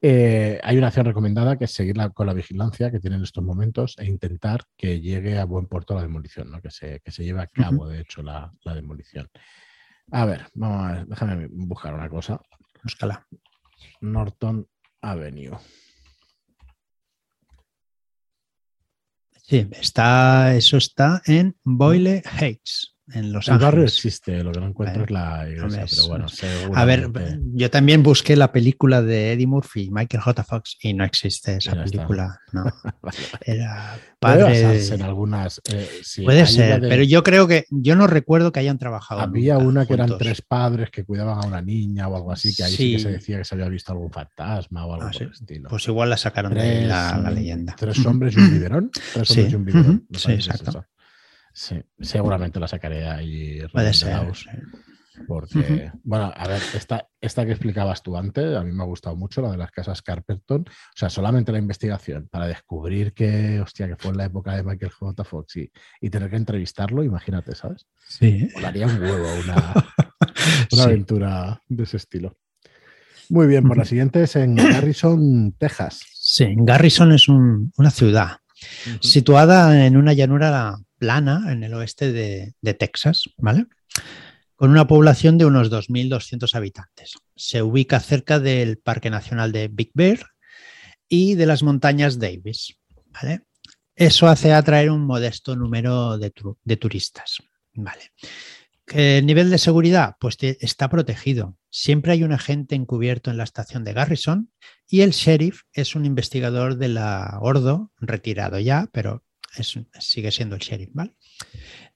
Eh, 0.00 0.60
hay 0.62 0.78
una 0.78 0.86
acción 0.86 1.06
recomendada 1.06 1.56
que 1.58 1.64
es 1.64 1.72
seguirla 1.72 2.10
con 2.10 2.28
la 2.28 2.32
vigilancia 2.32 2.88
que 2.92 3.00
tiene 3.00 3.16
en 3.16 3.24
estos 3.24 3.42
momentos 3.42 3.96
e 3.98 4.04
intentar 4.06 4.62
que 4.76 5.00
llegue 5.00 5.38
a 5.40 5.44
buen 5.44 5.66
puerto 5.66 5.94
la 5.96 6.02
demolición, 6.02 6.52
¿no? 6.52 6.60
que, 6.62 6.70
se, 6.70 7.00
que 7.00 7.10
se 7.10 7.24
lleve 7.24 7.40
a 7.42 7.48
cabo, 7.48 7.88
de 7.88 8.00
hecho, 8.02 8.22
la, 8.22 8.52
la 8.62 8.74
demolición. 8.76 9.28
A 10.12 10.24
ver, 10.24 10.46
vamos 10.54 10.84
a 10.88 10.92
ver, 10.92 11.06
déjame 11.08 11.48
buscar 11.50 11.94
una 11.94 12.08
cosa. 12.08 12.40
Búscala. 12.84 13.26
Norton 14.00 14.68
Avenue. 15.02 15.56
Sí, 19.48 19.66
está, 19.80 20.54
eso 20.56 20.76
está 20.76 21.22
en 21.24 21.56
Boyle 21.64 22.22
Heights, 22.38 22.94
en 23.14 23.32
Los 23.32 23.48
El 23.48 23.58
barrio 23.58 23.84
existe, 23.84 24.42
lo 24.44 24.52
que 24.52 24.60
no 24.60 24.66
encuentro 24.66 25.04
es 25.04 25.10
la 25.10 25.48
iglesia, 25.48 25.86
pero 25.88 26.08
bueno, 26.08 26.26
A 26.74 26.84
ver, 26.84 27.10
yo 27.54 27.70
también 27.70 28.02
busqué 28.02 28.36
la 28.36 28.52
película 28.52 29.00
de 29.02 29.32
Eddie 29.32 29.46
Murphy 29.46 29.84
y 29.84 29.90
Michael 29.90 30.22
J. 30.22 30.44
Fox 30.44 30.76
y 30.80 30.92
no 30.94 31.04
existe 31.04 31.56
esa 31.56 31.72
película. 31.82 32.40
No. 32.52 32.64
Vale. 33.02 33.16
Era 33.42 33.98
padre. 34.18 34.84
en 34.94 35.02
algunas. 35.02 35.60
eh, 35.72 35.88
sí, 36.02 36.22
Puede 36.22 36.46
ser, 36.46 36.80
de- 36.80 36.88
pero 36.88 37.02
yo 37.02 37.22
creo 37.22 37.46
que 37.46 37.66
yo 37.70 37.96
no 37.96 38.06
recuerdo 38.06 38.52
que 38.52 38.60
hayan 38.60 38.78
trabajado. 38.78 39.20
Había 39.20 39.54
nunca 39.54 39.66
una 39.68 39.86
que 39.86 39.94
eran 39.94 40.18
tres 40.18 40.42
padres 40.42 40.90
que 40.90 41.04
cuidaban 41.04 41.42
a 41.42 41.46
una 41.46 41.62
niña 41.62 42.08
o 42.08 42.16
algo 42.16 42.32
así, 42.32 42.54
que 42.54 42.64
ahí 42.64 42.72
sí, 42.72 42.92
que 42.92 42.98
se 42.98 43.10
decía 43.12 43.38
que 43.38 43.44
se 43.44 43.54
había 43.54 43.68
visto 43.68 43.92
algún 43.92 44.10
fantasma 44.10 44.84
o 44.86 44.94
algo 44.94 45.06
Ah, 45.06 45.10
por 45.10 45.16
sí. 45.18 45.24
el 45.24 45.30
estilo. 45.32 45.68
Pues 45.68 45.86
igual 45.88 46.10
la 46.10 46.16
sacaron 46.16 46.52
de 46.54 46.86
la, 46.86 47.18
la 47.18 47.30
leyenda. 47.30 47.74
Tres 47.78 48.04
hombres 48.04 48.34
y 48.36 48.40
un 48.40 48.50
biberón. 48.52 48.90
Tres 49.14 49.30
hombres 49.30 49.52
y 49.52 49.56
un 49.56 49.64
biberón. 49.64 50.06
me 50.08 50.18
sí, 50.18 50.32
exacto. 50.32 50.84
Sí, 51.60 51.74
seguramente 51.98 52.60
la 52.60 52.68
sacaré 52.68 53.08
ahí. 53.08 53.60
Puede 53.72 53.92
ser. 53.92 54.16
Porque, 55.26 55.90
bueno, 56.04 56.32
a 56.36 56.46
ver, 56.46 56.62
esta, 56.76 57.08
esta 57.20 57.44
que 57.44 57.50
explicabas 57.50 58.00
tú 58.00 58.16
antes, 58.16 58.56
a 58.56 58.62
mí 58.62 58.70
me 58.70 58.84
ha 58.84 58.86
gustado 58.86 59.16
mucho, 59.16 59.42
la 59.42 59.50
de 59.50 59.56
las 59.56 59.72
casas 59.72 60.00
Carpenton. 60.00 60.60
O 60.68 60.94
sea, 60.94 61.10
solamente 61.10 61.50
la 61.50 61.58
investigación 61.58 62.28
para 62.30 62.46
descubrir 62.46 63.12
que, 63.12 63.60
hostia, 63.60 63.88
que 63.88 63.96
fue 63.96 64.12
en 64.12 64.18
la 64.18 64.26
época 64.26 64.54
de 64.54 64.62
Michael 64.62 64.92
J. 64.92 65.24
Fox 65.24 65.56
y, 65.56 65.68
y 66.00 66.10
tener 66.10 66.30
que 66.30 66.36
entrevistarlo, 66.36 67.02
imagínate, 67.02 67.56
¿sabes? 67.56 67.86
Sí. 68.06 68.48
Molaría 68.54 68.86
un 68.86 69.02
huevo 69.02 69.26
una, 69.44 69.74
una 70.14 70.68
Sí. 70.70 70.80
aventura 70.80 71.60
de 71.66 71.82
ese 71.82 71.96
estilo. 71.96 72.36
Muy 73.30 73.48
bien, 73.48 73.64
por 73.66 73.76
la 73.76 73.82
Ujú. 73.82 73.88
siguiente 73.90 74.22
es 74.22 74.36
en 74.36 74.54
Garrison, 74.54 75.56
Texas. 75.58 76.02
Sí, 76.14 76.54
Garrison 76.56 77.10
es 77.10 77.28
un- 77.28 77.72
una 77.76 77.90
ciudad 77.90 78.36
situada 79.00 79.84
en 79.86 79.96
una 79.96 80.12
llanura 80.12 80.76
plana 80.98 81.52
en 81.52 81.64
el 81.64 81.74
oeste 81.74 82.12
de, 82.12 82.74
Texas, 82.74 83.24
¿vale? 83.36 83.66
Con 84.56 84.70
una 84.70 84.86
población 84.86 85.38
de 85.38 85.46
unos 85.46 85.70
2.200 85.70 86.54
habitantes. 86.54 87.14
Se 87.36 87.62
ubica 87.62 88.00
cerca 88.00 88.38
del 88.40 88.78
Parque 88.78 89.08
Nacional 89.10 89.52
de 89.52 89.68
Big 89.68 89.90
Bear 89.94 90.18
y 91.08 91.34
de 91.36 91.46
las 91.46 91.62
montañas 91.62 92.18
Davis, 92.18 92.76
¿vale? 93.06 93.42
Eso 93.94 94.28
hace 94.28 94.52
atraer 94.52 94.90
un 94.90 95.04
modesto 95.06 95.56
número 95.56 96.18
de, 96.18 96.30
tu- 96.30 96.58
de 96.62 96.76
turistas, 96.76 97.38
¿vale? 97.74 98.12
¿Qué 98.86 99.20
nivel 99.22 99.50
de 99.50 99.58
seguridad? 99.58 100.14
Pues 100.18 100.36
está 100.40 100.88
protegido. 100.88 101.56
Siempre 101.68 102.12
hay 102.12 102.22
un 102.22 102.32
agente 102.32 102.74
encubierto 102.74 103.30
en 103.30 103.36
la 103.36 103.44
estación 103.44 103.84
de 103.84 103.92
Garrison 103.92 104.50
y 104.88 105.02
el 105.02 105.10
sheriff 105.10 105.62
es 105.72 105.94
un 105.94 106.06
investigador 106.06 106.76
de 106.78 106.88
la 106.88 107.38
Ordo, 107.42 107.92
retirado 108.00 108.58
ya, 108.58 108.88
pero 108.92 109.24
es- 109.56 109.78
sigue 110.00 110.30
siendo 110.30 110.54
el 110.56 110.60
sheriff, 110.62 110.90
¿vale? 110.92 111.14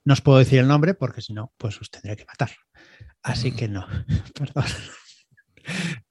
No 0.05 0.15
os 0.15 0.21
puedo 0.21 0.39
decir 0.39 0.59
el 0.59 0.69
nombre 0.69 0.95
porque 0.95 1.23
si 1.23 1.33
no, 1.33 1.53
pues 1.57 1.81
os 1.81 1.91
tendré 1.91 2.17
que 2.17 2.25
matar. 2.25 2.51
Así 3.23 3.53
que 3.53 3.69
no, 3.69 3.87
perdón. 4.35 4.65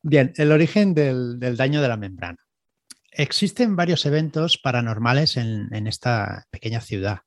Bien, 0.01 0.33
el 0.37 0.51
origen 0.51 0.93
del, 0.93 1.39
del 1.39 1.57
daño 1.57 1.81
de 1.81 1.87
la 1.87 1.97
membrana. 1.97 2.37
Existen 3.11 3.75
varios 3.75 4.05
eventos 4.05 4.57
paranormales 4.57 5.35
en, 5.35 5.67
en 5.73 5.87
esta 5.87 6.45
pequeña 6.49 6.79
ciudad, 6.79 7.19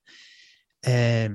eh, 0.83 1.29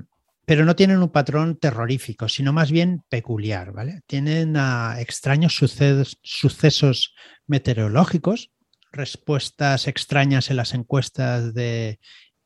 pero 0.44 0.64
no 0.64 0.74
tienen 0.74 1.00
un 1.00 1.10
patrón 1.10 1.56
terrorífico, 1.60 2.28
sino 2.28 2.52
más 2.52 2.72
bien 2.72 3.04
peculiar, 3.08 3.70
¿vale? 3.72 4.00
Tienen 4.08 4.56
ah, 4.56 4.96
extraños 4.98 5.54
sucesos, 5.54 6.18
sucesos 6.24 7.14
meteorológicos, 7.46 8.50
respuestas 8.90 9.86
extrañas 9.86 10.50
en 10.50 10.56
las 10.56 10.74
encuestas 10.74 11.54
de 11.54 12.00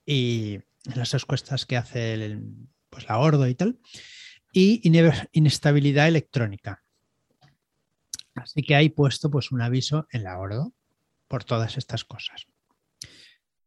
y 0.07 0.61
las 0.95 1.15
encuestas 1.15 1.67
que 1.67 1.77
hace 1.77 2.15
el- 2.15 2.43
pues 2.91 3.09
la 3.09 3.19
Ordo 3.19 3.49
y 3.49 3.55
tal, 3.55 3.79
y 4.53 4.81
inestabilidad 5.33 6.07
electrónica. 6.09 6.83
Así 8.35 8.63
que 8.63 8.75
hay 8.75 8.89
puesto 8.89 9.31
pues 9.31 9.53
un 9.53 9.63
aviso 9.63 10.07
en 10.11 10.25
la 10.25 10.39
Ordo 10.39 10.73
por 11.29 11.45
todas 11.45 11.77
estas 11.77 12.05
cosas. 12.05 12.47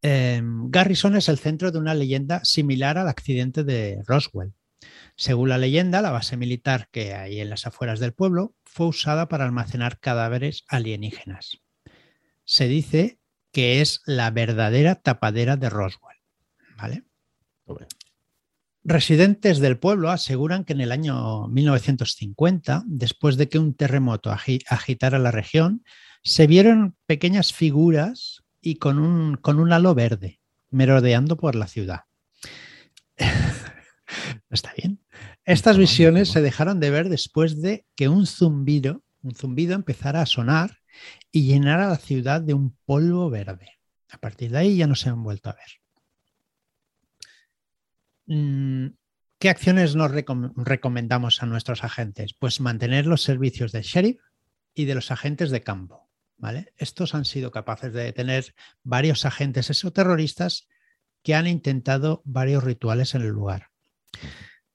Em, 0.02 0.70
Garrison 0.70 1.16
es 1.16 1.28
el 1.28 1.40
centro 1.40 1.72
de 1.72 1.80
una 1.80 1.94
leyenda 1.94 2.44
similar 2.46 2.98
al 2.98 3.08
accidente 3.08 3.64
de 3.64 4.02
Roswell. 4.06 4.54
Según 5.16 5.50
la 5.50 5.58
leyenda, 5.58 6.02
la 6.02 6.12
base 6.12 6.38
militar 6.38 6.88
que 6.92 7.14
hay 7.16 7.42
en 7.42 7.50
las 7.50 7.66
afueras 7.66 8.00
del 8.00 8.14
pueblo 8.14 8.56
fue 8.64 8.88
usada 8.88 9.28
para 9.28 9.46
almacenar 9.46 10.00
cadáveres 10.00 10.64
alienígenas. 10.68 11.62
Se 12.46 12.68
dice 12.68 13.20
que 13.52 13.82
es 13.82 14.02
la 14.06 14.30
verdadera 14.30 14.96
tapadera 14.96 15.58
de 15.58 15.70
Roswell. 15.70 16.17
¿Vale? 16.78 17.04
Residentes 18.84 19.60
del 19.60 19.78
pueblo 19.78 20.10
aseguran 20.10 20.64
que 20.64 20.74
en 20.74 20.82
el 20.82 20.94
año 20.94 21.48
1950, 21.50 22.84
después 22.86 23.36
de 23.36 23.50
que 23.50 23.60
un 23.60 23.74
terremoto 23.74 24.32
agitara 24.32 25.20
la 25.20 25.32
región, 25.32 25.84
se 26.24 26.48
vieron 26.48 26.96
pequeñas 27.06 27.52
figuras 27.52 28.44
y 28.62 28.76
con 28.76 29.00
un, 29.00 29.36
con 29.36 29.60
un 29.60 29.74
halo 29.74 29.94
verde 29.94 30.40
merodeando 30.70 31.36
por 31.38 31.56
la 31.56 31.68
ciudad. 31.68 32.02
Está 34.50 34.74
bien. 34.78 35.02
Estas 35.44 35.78
visiones 35.78 36.30
se 36.30 36.42
dejaron 36.42 36.80
de 36.80 36.90
ver 36.90 37.10
después 37.10 37.62
de 37.62 37.86
que 37.96 38.08
un 38.08 38.26
zumbido, 38.26 39.04
un 39.22 39.36
zumbido 39.36 39.76
empezara 39.76 40.22
a 40.22 40.26
sonar 40.26 40.78
y 41.32 41.44
llenara 41.48 41.90
la 41.90 41.98
ciudad 41.98 42.42
de 42.42 42.54
un 42.54 42.78
polvo 42.86 43.30
verde. 43.30 43.80
A 44.10 44.18
partir 44.18 44.52
de 44.52 44.60
ahí 44.60 44.78
ya 44.78 44.88
no 44.88 44.96
se 44.96 45.10
han 45.10 45.24
vuelto 45.24 45.50
a 45.50 45.54
ver. 45.54 45.87
Mm, 48.28 48.88
¿Qué 49.40 49.50
acciones 49.50 49.96
nos 49.96 50.12
recomendamos 50.12 51.44
a 51.44 51.46
nuestros 51.46 51.84
agentes? 51.84 52.34
Pues 52.34 52.60
mantener 52.60 53.06
los 53.06 53.22
servicios 53.22 53.72
del 53.72 53.84
sheriff 53.84 54.20
y 54.74 54.86
de 54.86 54.96
los 54.96 55.12
agentes 55.12 55.52
de 55.52 55.62
campo. 55.62 56.08
¿vale? 56.38 56.74
Estos 56.78 57.14
han 57.16 57.26
sido 57.26 57.52
capaces 57.52 57.94
de 57.94 58.04
detener 58.04 58.56
varios 58.84 59.26
agentes 59.26 59.70
exoterroristas 59.70 60.68
que 61.24 61.36
han 61.36 61.48
intentado 61.48 62.22
varios 62.26 62.64
rituales 62.64 63.16
en 63.16 63.22
el 63.24 63.30
lugar. 63.30 63.70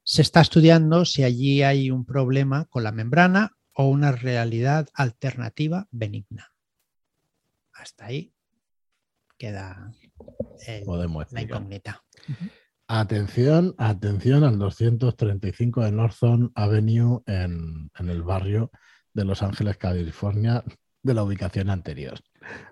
Se 0.03 0.21
está 0.21 0.41
estudiando 0.41 1.05
si 1.05 1.23
allí 1.23 1.63
hay 1.63 1.89
un 1.89 2.05
problema 2.05 2.65
con 2.65 2.83
la 2.83 2.91
membrana 2.91 3.57
o 3.73 3.87
una 3.87 4.11
realidad 4.11 4.89
alternativa 4.93 5.87
benigna. 5.91 6.53
Hasta 7.73 8.05
ahí 8.05 8.33
queda 9.37 9.91
la 11.31 11.41
incógnita. 11.41 12.03
Atención, 12.95 13.73
atención 13.79 14.43
al 14.43 14.59
235 14.59 15.83
de 15.83 15.91
Northern 15.91 16.51
Avenue 16.53 17.23
en, 17.25 17.89
el 17.97 18.21
barrio 18.21 18.69
de 19.15 19.25
Los 19.25 19.41
Ángeles, 19.41 19.77
California, 19.77 20.63
de 21.01 21.13
la 21.15 21.23
ubicación 21.23 21.71
anterior. 21.71 22.19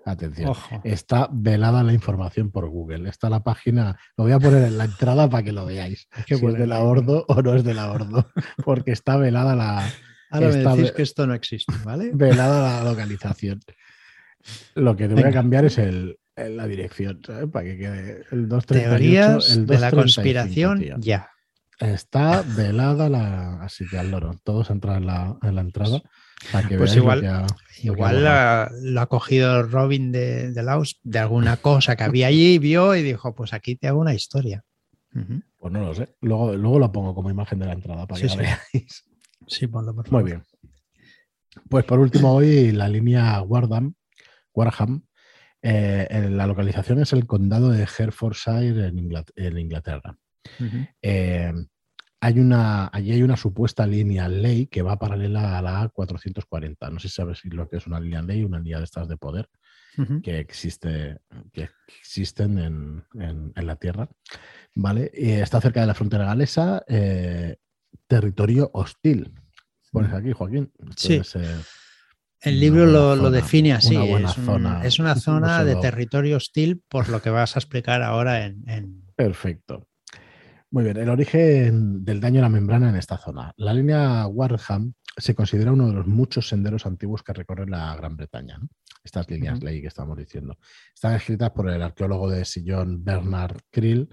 Atención. 0.06 0.54
Está 0.84 1.28
velada 1.32 1.82
la 1.82 1.94
información 1.94 2.51
por 2.51 2.70
Google. 2.70 3.10
Está 3.10 3.32
la 3.32 3.42
página, 3.42 3.98
lo 4.16 4.25
voy 4.25 4.34
a 4.34 4.40
poner 4.40 4.66
en 4.66 4.78
la 4.78 4.86
entrada 4.86 5.28
para 5.28 5.42
que 5.42 5.54
lo 5.54 5.66
veáis. 5.66 6.08
si 6.28 6.36
es 6.36 6.40
de 6.40 6.68
la 6.68 6.82
Ordo 6.82 7.25
o 7.28 7.42
no 7.42 7.56
es 7.56 7.63
de 7.63 7.74
la 7.74 7.92
Ordo, 7.92 8.30
porque 8.63 8.92
está 8.92 9.18
velada 9.18 9.56
la. 9.56 9.92
Ahora 10.30 10.50
me 10.50 10.58
decís 10.58 10.92
que 10.92 11.01
esto 11.01 11.25
no 11.25 11.34
existe, 11.34 11.74
¿vale? 11.84 12.12
Velada 12.13 12.84
la 12.84 12.88
localización. 12.88 13.60
Lo 14.75 14.96
que 14.96 15.08
te 15.08 15.16
voy 15.16 15.24
a 15.24 15.32
cambiar 15.32 15.66
es 15.66 15.80
el, 15.80 16.20
la 16.36 16.68
dirección, 16.68 17.22
¿sabes? 17.26 17.50
Para 17.50 17.66
que 17.66 17.78
quede 17.78 18.24
el 18.32 18.48
238. 18.48 18.90
Teorías 18.90 19.68
de 19.68 19.80
la 19.80 19.92
conspiración, 19.92 21.02
ya. 21.02 21.30
Está 21.80 22.44
velada 22.44 23.10
la. 23.10 23.64
Así 23.64 23.86
que 23.88 23.98
al 23.98 24.12
loro. 24.12 24.36
Todos 24.44 24.70
entran 24.70 24.98
en 24.98 25.08
la, 25.08 25.38
en 25.42 25.55
la 25.55 25.62
entrada. 25.62 26.01
Para 26.51 26.68
que 26.68 26.77
pues 26.77 26.96
igual, 26.96 27.48
igual 27.84 28.24
lo 28.82 29.01
ha 29.01 29.05
cogido 29.08 29.64
Robin 29.64 30.12
de, 30.12 30.51
de 30.51 30.64
Laos 30.64 31.00
de 31.03 31.20
alguna 31.20 31.58
cosa 31.58 31.96
que 31.96 32.03
había 32.03 32.27
allí, 32.27 32.60
vio 32.60 32.96
y 32.96 33.03
dijo: 33.03 33.34
Pues 33.36 33.53
aquí 33.53 33.75
te 33.75 33.88
hago 33.88 34.00
una 34.00 34.14
historia. 34.14 34.64
Pues 35.58 35.74
no 35.74 35.79
lo 35.79 35.94
sé. 35.94 36.16
Luego, 36.22 36.55
luego 36.55 36.79
lo 36.79 36.92
pongo 36.92 37.14
como 37.14 37.29
imagen 37.29 37.60
de 37.60 37.66
la 37.66 37.74
entrada 37.74 38.08
para 38.08 38.22
que 38.22 38.29
sí. 38.29 38.38
veáis. 38.38 39.03
Sí, 39.48 39.68
ponlo 39.68 39.94
por 39.94 40.08
favor. 40.08 40.22
Muy 40.22 40.32
bien. 40.32 40.44
Pues 41.70 41.84
por 41.84 42.00
último, 42.00 42.34
hoy 42.34 42.72
la 42.72 42.88
línea 42.88 43.42
Wardham, 43.42 43.94
Warham 44.53 45.03
eh, 45.62 46.28
la 46.32 46.48
localización 46.48 47.00
es 47.00 47.14
el 47.14 47.26
condado 47.26 47.70
de 47.70 47.84
Herefordshire 47.84 48.88
en, 48.88 49.58
Inglaterra. 49.58 50.18
Eh, 51.02 51.54
hay 52.20 52.40
una, 52.40 52.88
allí 52.88 53.12
hay 53.12 53.24
una 53.24 53.38
supuesta 53.38 53.86
línea 53.86 54.28
ley 54.28 54.68
que 54.68 54.82
va 54.82 55.00
paralela 55.00 55.58
a 55.58 55.62
la 55.62 55.84
A440. 55.84 56.92
No 56.92 57.00
sé 57.00 57.10
si 57.10 57.16
sabes 57.16 57.44
lo 57.46 57.68
que 57.68 57.78
es 57.78 57.88
una 57.88 58.00
línea 58.00 58.22
ley, 58.22 58.44
una 58.44 58.60
línea 58.60 58.80
de 58.80 58.86
estas 58.86 59.08
de 59.08 59.18
poder 59.18 59.50
que, 60.24 60.40
existe, 60.40 61.20
que 61.52 61.70
existen 62.00 62.58
en, 63.14 63.54
la 63.56 63.76
Tierra. 63.76 64.10
¿vale? 64.76 65.12
Y 65.14 65.32
está 65.32 65.62
cerca 65.62 65.82
de 65.82 65.88
la 65.88 65.94
frontera 65.94 66.26
galesa, 66.26 66.84
eh, 66.88 67.58
territorio 68.08 68.70
hostil. 68.74 69.34
Pones 69.92 70.14
aquí, 70.14 70.32
Joaquín. 70.32 70.72
sí. 70.96 71.22
El 72.42 72.60
libro 72.60 72.86
lo, 72.88 73.30
define 73.30 73.74
así. 73.74 73.96
es, 74.84 75.00
una 75.00 75.16
zona 75.16 75.64
de 75.64 75.75
territorio 75.75 76.38
hostil, 76.38 76.82
por 76.88 77.08
lo 77.10 77.22
que 77.22 77.30
vas 77.30 77.56
a 77.56 77.60
explicar 77.60 78.01
ahora 78.01 78.46
en, 78.46 79.04
Perfecto. 79.16 79.88
Muy 80.72 80.86
bien, 80.86 80.98
el 80.98 81.10
origen 81.10 82.04
del 82.04 82.20
daño 82.20 82.40
a 82.40 82.44
la 82.44 82.50
membrana 82.50 82.90
en 82.90 82.96
esta 82.96 83.18
zona. 83.18 83.54
La 83.58 83.74
línea 83.74 84.25
Warham 84.25 84.94
se 85.18 85.36
considera 85.36 85.72
uno 85.72 85.88
de 85.88 85.94
los 85.94 86.08
muchos 86.08 86.48
senderos 86.48 86.86
antiguos 86.86 87.22
que 87.22 87.34
recorre 87.34 87.68
la 87.68 87.96
Gran 87.96 88.16
Bretaña. 88.16 88.60
Estas 89.04 89.30
líneas 89.30 89.62
ley 89.62 89.82
que 89.82 89.88
estamos 89.88 90.18
diciendo. 90.18 90.58
Están 90.96 91.16
escritas 91.16 91.51
por 91.51 91.70
el 91.70 91.82
arqueólogo 91.82 92.30
de 92.30 92.46
Sillón 92.46 93.04
Bernard 93.04 93.60
Krill. 93.70 94.10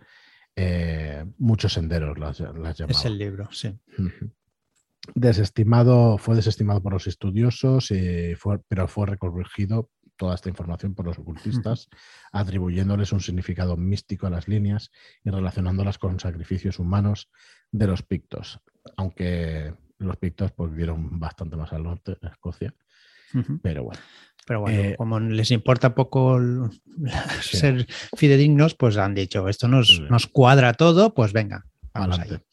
Eh, 0.54 1.24
muchos 1.38 1.72
senderos 1.72 2.18
las, 2.18 2.40
las 2.40 2.80
Es 2.80 3.04
el 3.04 3.16
libro, 3.16 3.48
sí 3.52 3.78
desestimado, 5.14 6.18
fue 6.18 6.36
desestimado 6.36 6.82
por 6.82 6.92
los 6.92 7.06
estudiosos, 7.06 7.90
eh, 7.90 8.36
pero 8.68 8.88
fue 8.88 9.06
recorregido 9.06 9.90
toda 10.16 10.34
esta 10.34 10.48
información 10.48 10.94
por 10.94 11.06
los 11.06 11.18
ocultistas, 11.18 11.88
atribuyéndoles 12.32 13.12
un 13.12 13.20
significado 13.20 13.76
místico 13.76 14.26
a 14.26 14.30
las 14.30 14.48
líneas 14.48 14.90
y 15.24 15.30
relacionándolas 15.30 15.96
con 15.96 16.18
sacrificios 16.18 16.78
humanos 16.78 17.30
de 17.70 17.86
los 17.86 18.02
pictos, 18.02 18.60
aunque 18.96 19.72
los 19.98 20.16
pictos 20.16 20.52
pues, 20.52 20.70
vivieron 20.70 21.18
bastante 21.18 21.56
más 21.56 21.72
al 21.72 21.84
norte, 21.84 22.16
en 22.20 22.28
Escocia, 22.28 22.74
pero 23.62 23.84
bueno. 23.84 24.00
Pero 24.46 24.60
bueno, 24.62 24.80
eh, 24.80 24.94
como 24.96 25.20
les 25.20 25.50
importa 25.50 25.94
poco 25.94 26.40
ser 27.42 27.86
fidedignos, 28.16 28.74
pues 28.74 28.96
han 28.96 29.14
dicho, 29.14 29.46
esto 29.46 29.68
nos, 29.68 30.00
nos 30.08 30.26
cuadra 30.26 30.72
todo, 30.72 31.12
pues 31.14 31.32
venga, 31.32 31.66
vamos 31.92 32.18
Adelante. 32.18 32.46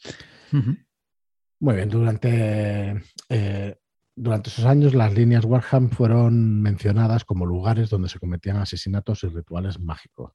Muy 1.59 1.75
bien, 1.75 1.89
durante, 1.89 3.01
eh, 3.29 3.75
durante 4.15 4.49
esos 4.49 4.65
años 4.65 4.93
las 4.93 5.13
líneas 5.13 5.45
Warham 5.45 5.89
fueron 5.89 6.61
mencionadas 6.61 7.23
como 7.23 7.45
lugares 7.45 7.89
donde 7.89 8.09
se 8.09 8.19
cometían 8.19 8.57
asesinatos 8.57 9.23
y 9.23 9.27
rituales 9.27 9.79
mágicos. 9.79 10.33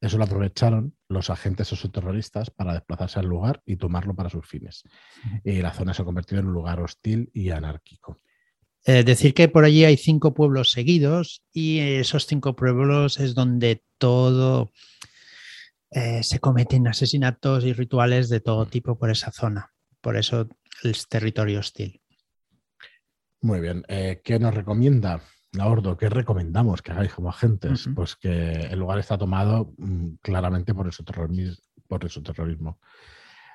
Eso 0.00 0.18
lo 0.18 0.24
aprovecharon 0.24 0.94
los 1.08 1.30
agentes 1.30 1.74
terroristas 1.92 2.50
para 2.50 2.72
desplazarse 2.74 3.18
al 3.18 3.26
lugar 3.26 3.62
y 3.66 3.76
tomarlo 3.76 4.14
para 4.14 4.30
sus 4.30 4.46
fines. 4.46 4.84
Y 5.44 5.60
la 5.60 5.72
zona 5.72 5.94
se 5.94 6.02
ha 6.02 6.04
convertido 6.04 6.40
en 6.40 6.46
un 6.46 6.54
lugar 6.54 6.80
hostil 6.80 7.30
y 7.34 7.50
anárquico. 7.50 8.20
Eh, 8.86 9.04
decir 9.04 9.34
que 9.34 9.48
por 9.48 9.64
allí 9.64 9.84
hay 9.84 9.96
cinco 9.96 10.32
pueblos 10.32 10.70
seguidos 10.70 11.42
y 11.52 11.80
esos 11.80 12.26
cinco 12.26 12.56
pueblos 12.56 13.20
es 13.20 13.34
donde 13.34 13.82
todo 13.98 14.70
eh, 15.90 16.22
se 16.22 16.38
cometen 16.38 16.88
asesinatos 16.88 17.64
y 17.64 17.72
rituales 17.74 18.28
de 18.28 18.40
todo 18.40 18.66
tipo 18.66 18.96
por 18.96 19.10
esa 19.10 19.32
zona. 19.32 19.72
Por 20.00 20.16
eso 20.16 20.48
el 20.82 20.94
territorio 21.08 21.60
hostil. 21.60 22.00
Muy 23.42 23.60
bien. 23.60 23.84
Eh, 23.88 24.20
¿Qué 24.22 24.38
nos 24.38 24.54
recomienda 24.54 25.22
la 25.52 25.66
Ordo? 25.66 25.96
¿Qué 25.96 26.08
recomendamos 26.08 26.82
que 26.82 26.92
hagáis 26.92 27.14
como 27.14 27.30
agentes? 27.30 27.88
Pues 27.94 28.16
que 28.16 28.52
el 28.52 28.78
lugar 28.78 28.98
está 28.98 29.16
tomado 29.16 29.72
mm, 29.78 30.16
claramente 30.20 30.74
por 30.74 30.88
eso 30.88 31.04
terrorismo. 31.04 32.78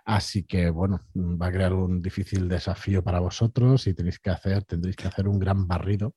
Así 0.05 0.43
que, 0.43 0.69
bueno, 0.69 1.01
va 1.15 1.47
a 1.47 1.51
crear 1.51 1.73
un 1.73 2.01
difícil 2.01 2.47
desafío 2.47 3.03
para 3.03 3.19
vosotros 3.19 3.87
y 3.87 3.93
tenéis 3.93 4.19
que 4.19 4.29
hacer, 4.29 4.63
tendréis 4.63 4.95
que 4.95 5.07
hacer 5.07 5.27
un 5.27 5.39
gran 5.39 5.67
barrido. 5.67 6.13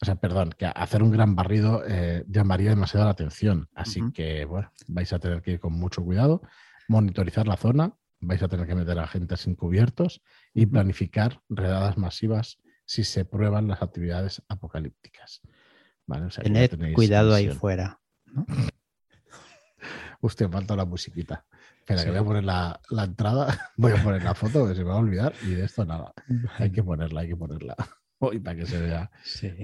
O 0.00 0.04
sea, 0.04 0.16
perdón, 0.16 0.54
que 0.58 0.66
hacer 0.66 1.02
un 1.02 1.10
gran 1.10 1.34
barrido 1.34 1.82
eh, 1.86 2.24
llamaría 2.28 2.70
demasiado 2.70 3.06
la 3.06 3.12
atención. 3.12 3.68
Así 3.74 4.02
que, 4.12 4.44
bueno, 4.44 4.70
vais 4.88 5.10
a 5.14 5.18
tener 5.18 5.40
que 5.40 5.52
ir 5.52 5.60
con 5.60 5.72
mucho 5.72 6.04
cuidado, 6.04 6.42
monitorizar 6.88 7.46
la 7.46 7.56
zona 7.56 7.94
vais 8.20 8.42
a 8.42 8.48
tener 8.48 8.66
que 8.66 8.74
meter 8.74 8.98
a 8.98 9.04
agentes 9.04 9.46
encubiertos 9.46 10.22
y 10.54 10.66
planificar 10.66 11.42
redadas 11.48 11.98
masivas 11.98 12.58
si 12.84 13.04
se 13.04 13.24
prueban 13.24 13.68
las 13.68 13.82
actividades 13.82 14.42
apocalípticas. 14.48 15.42
¿Vale? 16.06 16.28
Tened 16.28 16.94
cuidado 16.94 17.34
ahí 17.34 17.50
fuera. 17.50 18.00
Usted 20.20 20.48
falta 20.50 20.76
la 20.76 20.84
musiquita. 20.84 21.44
Espera, 21.80 22.04
que 22.04 22.10
voy 22.10 22.18
a 22.18 22.24
poner 22.24 22.44
la, 22.44 22.80
entrada, 23.04 23.70
voy 23.76 23.92
a 23.92 24.02
poner 24.02 24.22
la 24.22 24.34
foto, 24.34 24.66
que 24.66 24.74
se 24.74 24.82
me 24.82 24.90
va 24.90 24.96
a 24.96 24.98
olvidar, 24.98 25.34
y 25.42 25.50
de 25.50 25.64
esto 25.64 25.84
nada. 25.84 26.12
Hay 26.58 26.70
que 26.72 26.82
ponerla, 26.82 27.20
hay 27.20 27.28
que 27.28 27.36
ponerla. 27.36 27.76
Hoy 28.18 28.40
para 28.40 28.56
que 28.56 28.66
se 28.66 28.80
vea, 28.80 29.10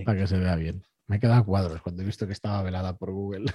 para 0.05 0.19
que 0.19 0.27
se 0.27 0.39
vea 0.39 0.55
bien. 0.57 0.85
Me 1.07 1.17
he 1.17 1.21
quedado 1.21 1.45
cuadros 1.45 1.81
cuando 1.83 2.03
he 2.03 2.07
visto 2.07 2.27
que 2.27 2.33
estaba 2.33 2.63
velada 2.63 2.97
por 2.97 3.11
Google. 3.11 3.47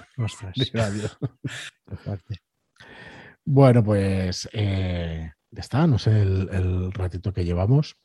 Bueno, 3.50 3.82
pues 3.82 4.46
eh, 4.52 5.32
está, 5.52 5.86
no 5.86 5.98
sé 5.98 6.20
el, 6.20 6.92
ratito 6.92 7.32
que 7.32 7.46
llevamos 7.46 7.96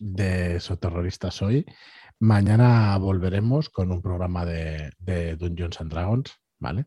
de 0.00 0.56
esos 0.56 0.80
terroristas 0.80 1.40
hoy. 1.40 1.64
Mañana 2.18 2.98
volveremos 2.98 3.68
con 3.70 3.92
un 3.92 4.02
programa 4.02 4.44
de, 4.44 4.90
de 4.98 5.36
Dungeons 5.36 5.80
and 5.80 5.92
Dragons, 5.92 6.36
¿vale? 6.58 6.86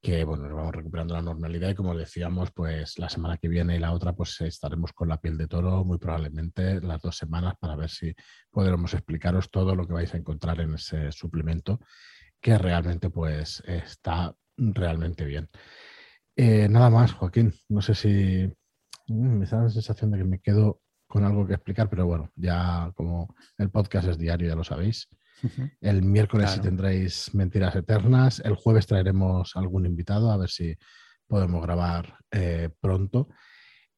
que 0.00 0.24
bueno, 0.24 0.44
nos 0.44 0.56
vamos 0.56 0.74
recuperando 0.74 1.12
la 1.12 1.20
normalidad 1.20 1.68
y 1.68 1.74
como 1.74 1.94
decíamos, 1.94 2.52
pues 2.52 2.98
la 2.98 3.10
semana 3.10 3.36
que 3.36 3.48
viene 3.48 3.76
y 3.76 3.78
la 3.78 3.92
otra, 3.92 4.14
pues 4.14 4.40
estaremos 4.40 4.94
con 4.94 5.08
la 5.08 5.20
piel 5.20 5.36
de 5.36 5.46
toro 5.46 5.84
muy 5.84 5.98
probablemente 5.98 6.80
las 6.80 7.02
dos 7.02 7.18
semanas 7.18 7.52
para 7.60 7.76
ver 7.76 7.90
si 7.90 8.14
podremos 8.50 8.94
explicaros 8.94 9.50
todo 9.50 9.76
lo 9.76 9.86
que 9.86 9.92
vais 9.92 10.14
a 10.14 10.16
encontrar 10.16 10.58
en 10.60 10.72
ese 10.72 11.12
suplemento 11.12 11.80
que 12.40 12.56
realmente 12.56 13.10
pues 13.10 13.62
está 13.66 14.34
realmente 14.60 15.24
bien. 15.24 15.48
Eh, 16.36 16.68
nada 16.68 16.90
más, 16.90 17.12
Joaquín, 17.12 17.52
no 17.68 17.82
sé 17.82 17.94
si 17.94 18.52
mm, 19.08 19.38
me 19.38 19.46
da 19.46 19.62
la 19.62 19.70
sensación 19.70 20.10
de 20.10 20.18
que 20.18 20.24
me 20.24 20.40
quedo 20.40 20.80
con 21.06 21.24
algo 21.24 21.46
que 21.46 21.54
explicar, 21.54 21.90
pero 21.90 22.06
bueno, 22.06 22.30
ya 22.36 22.92
como 22.94 23.34
el 23.58 23.70
podcast 23.70 24.08
es 24.08 24.18
diario, 24.18 24.48
ya 24.48 24.54
lo 24.54 24.64
sabéis. 24.64 25.08
El 25.80 26.02
miércoles 26.02 26.60
tendréis 26.60 27.34
Mentiras 27.34 27.74
Eternas. 27.74 28.40
El 28.44 28.54
jueves 28.54 28.86
traeremos 28.86 29.56
algún 29.56 29.86
invitado 29.86 30.30
a 30.30 30.36
ver 30.36 30.50
si 30.50 30.76
podemos 31.26 31.62
grabar 31.62 32.18
eh, 32.30 32.68
pronto. 32.80 33.28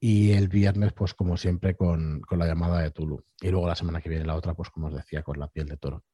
Y 0.01 0.33
el 0.33 0.49
viernes, 0.49 0.93
pues 0.93 1.15
como 1.15 1.37
siempre, 1.37 1.77
con, 1.77 2.23
la 2.31 2.47
llamada 2.47 2.81
de 2.81 2.91
Tulu. 2.91 3.25
Y 3.41 3.51
luego 3.51 3.69
la 3.69 3.77
semana 3.77 4.01
que 4.01 4.09
viene 4.09 4.25
la 4.25 4.37
otra, 4.37 4.55
pues 4.55 4.71
como 4.71 4.89
os 4.89 4.95
decía, 4.95 5.23
con 5.23 5.39
la 5.39 5.49
piel 5.49 5.67
de 5.67 5.77
toro. 5.77 6.05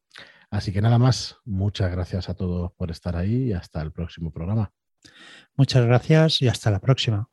Así 0.50 0.72
que 0.72 0.80
nada 0.80 0.98
más, 0.98 1.36
muchas 1.44 1.90
gracias 1.90 2.28
a 2.28 2.34
todos 2.34 2.72
por 2.72 2.90
estar 2.90 3.16
ahí 3.16 3.48
y 3.48 3.52
hasta 3.52 3.82
el 3.82 3.92
próximo 3.92 4.32
programa. 4.32 4.72
Muchas 5.56 5.84
gracias 5.84 6.40
y 6.42 6.48
hasta 6.48 6.70
la 6.70 6.80
próxima. 6.80 7.28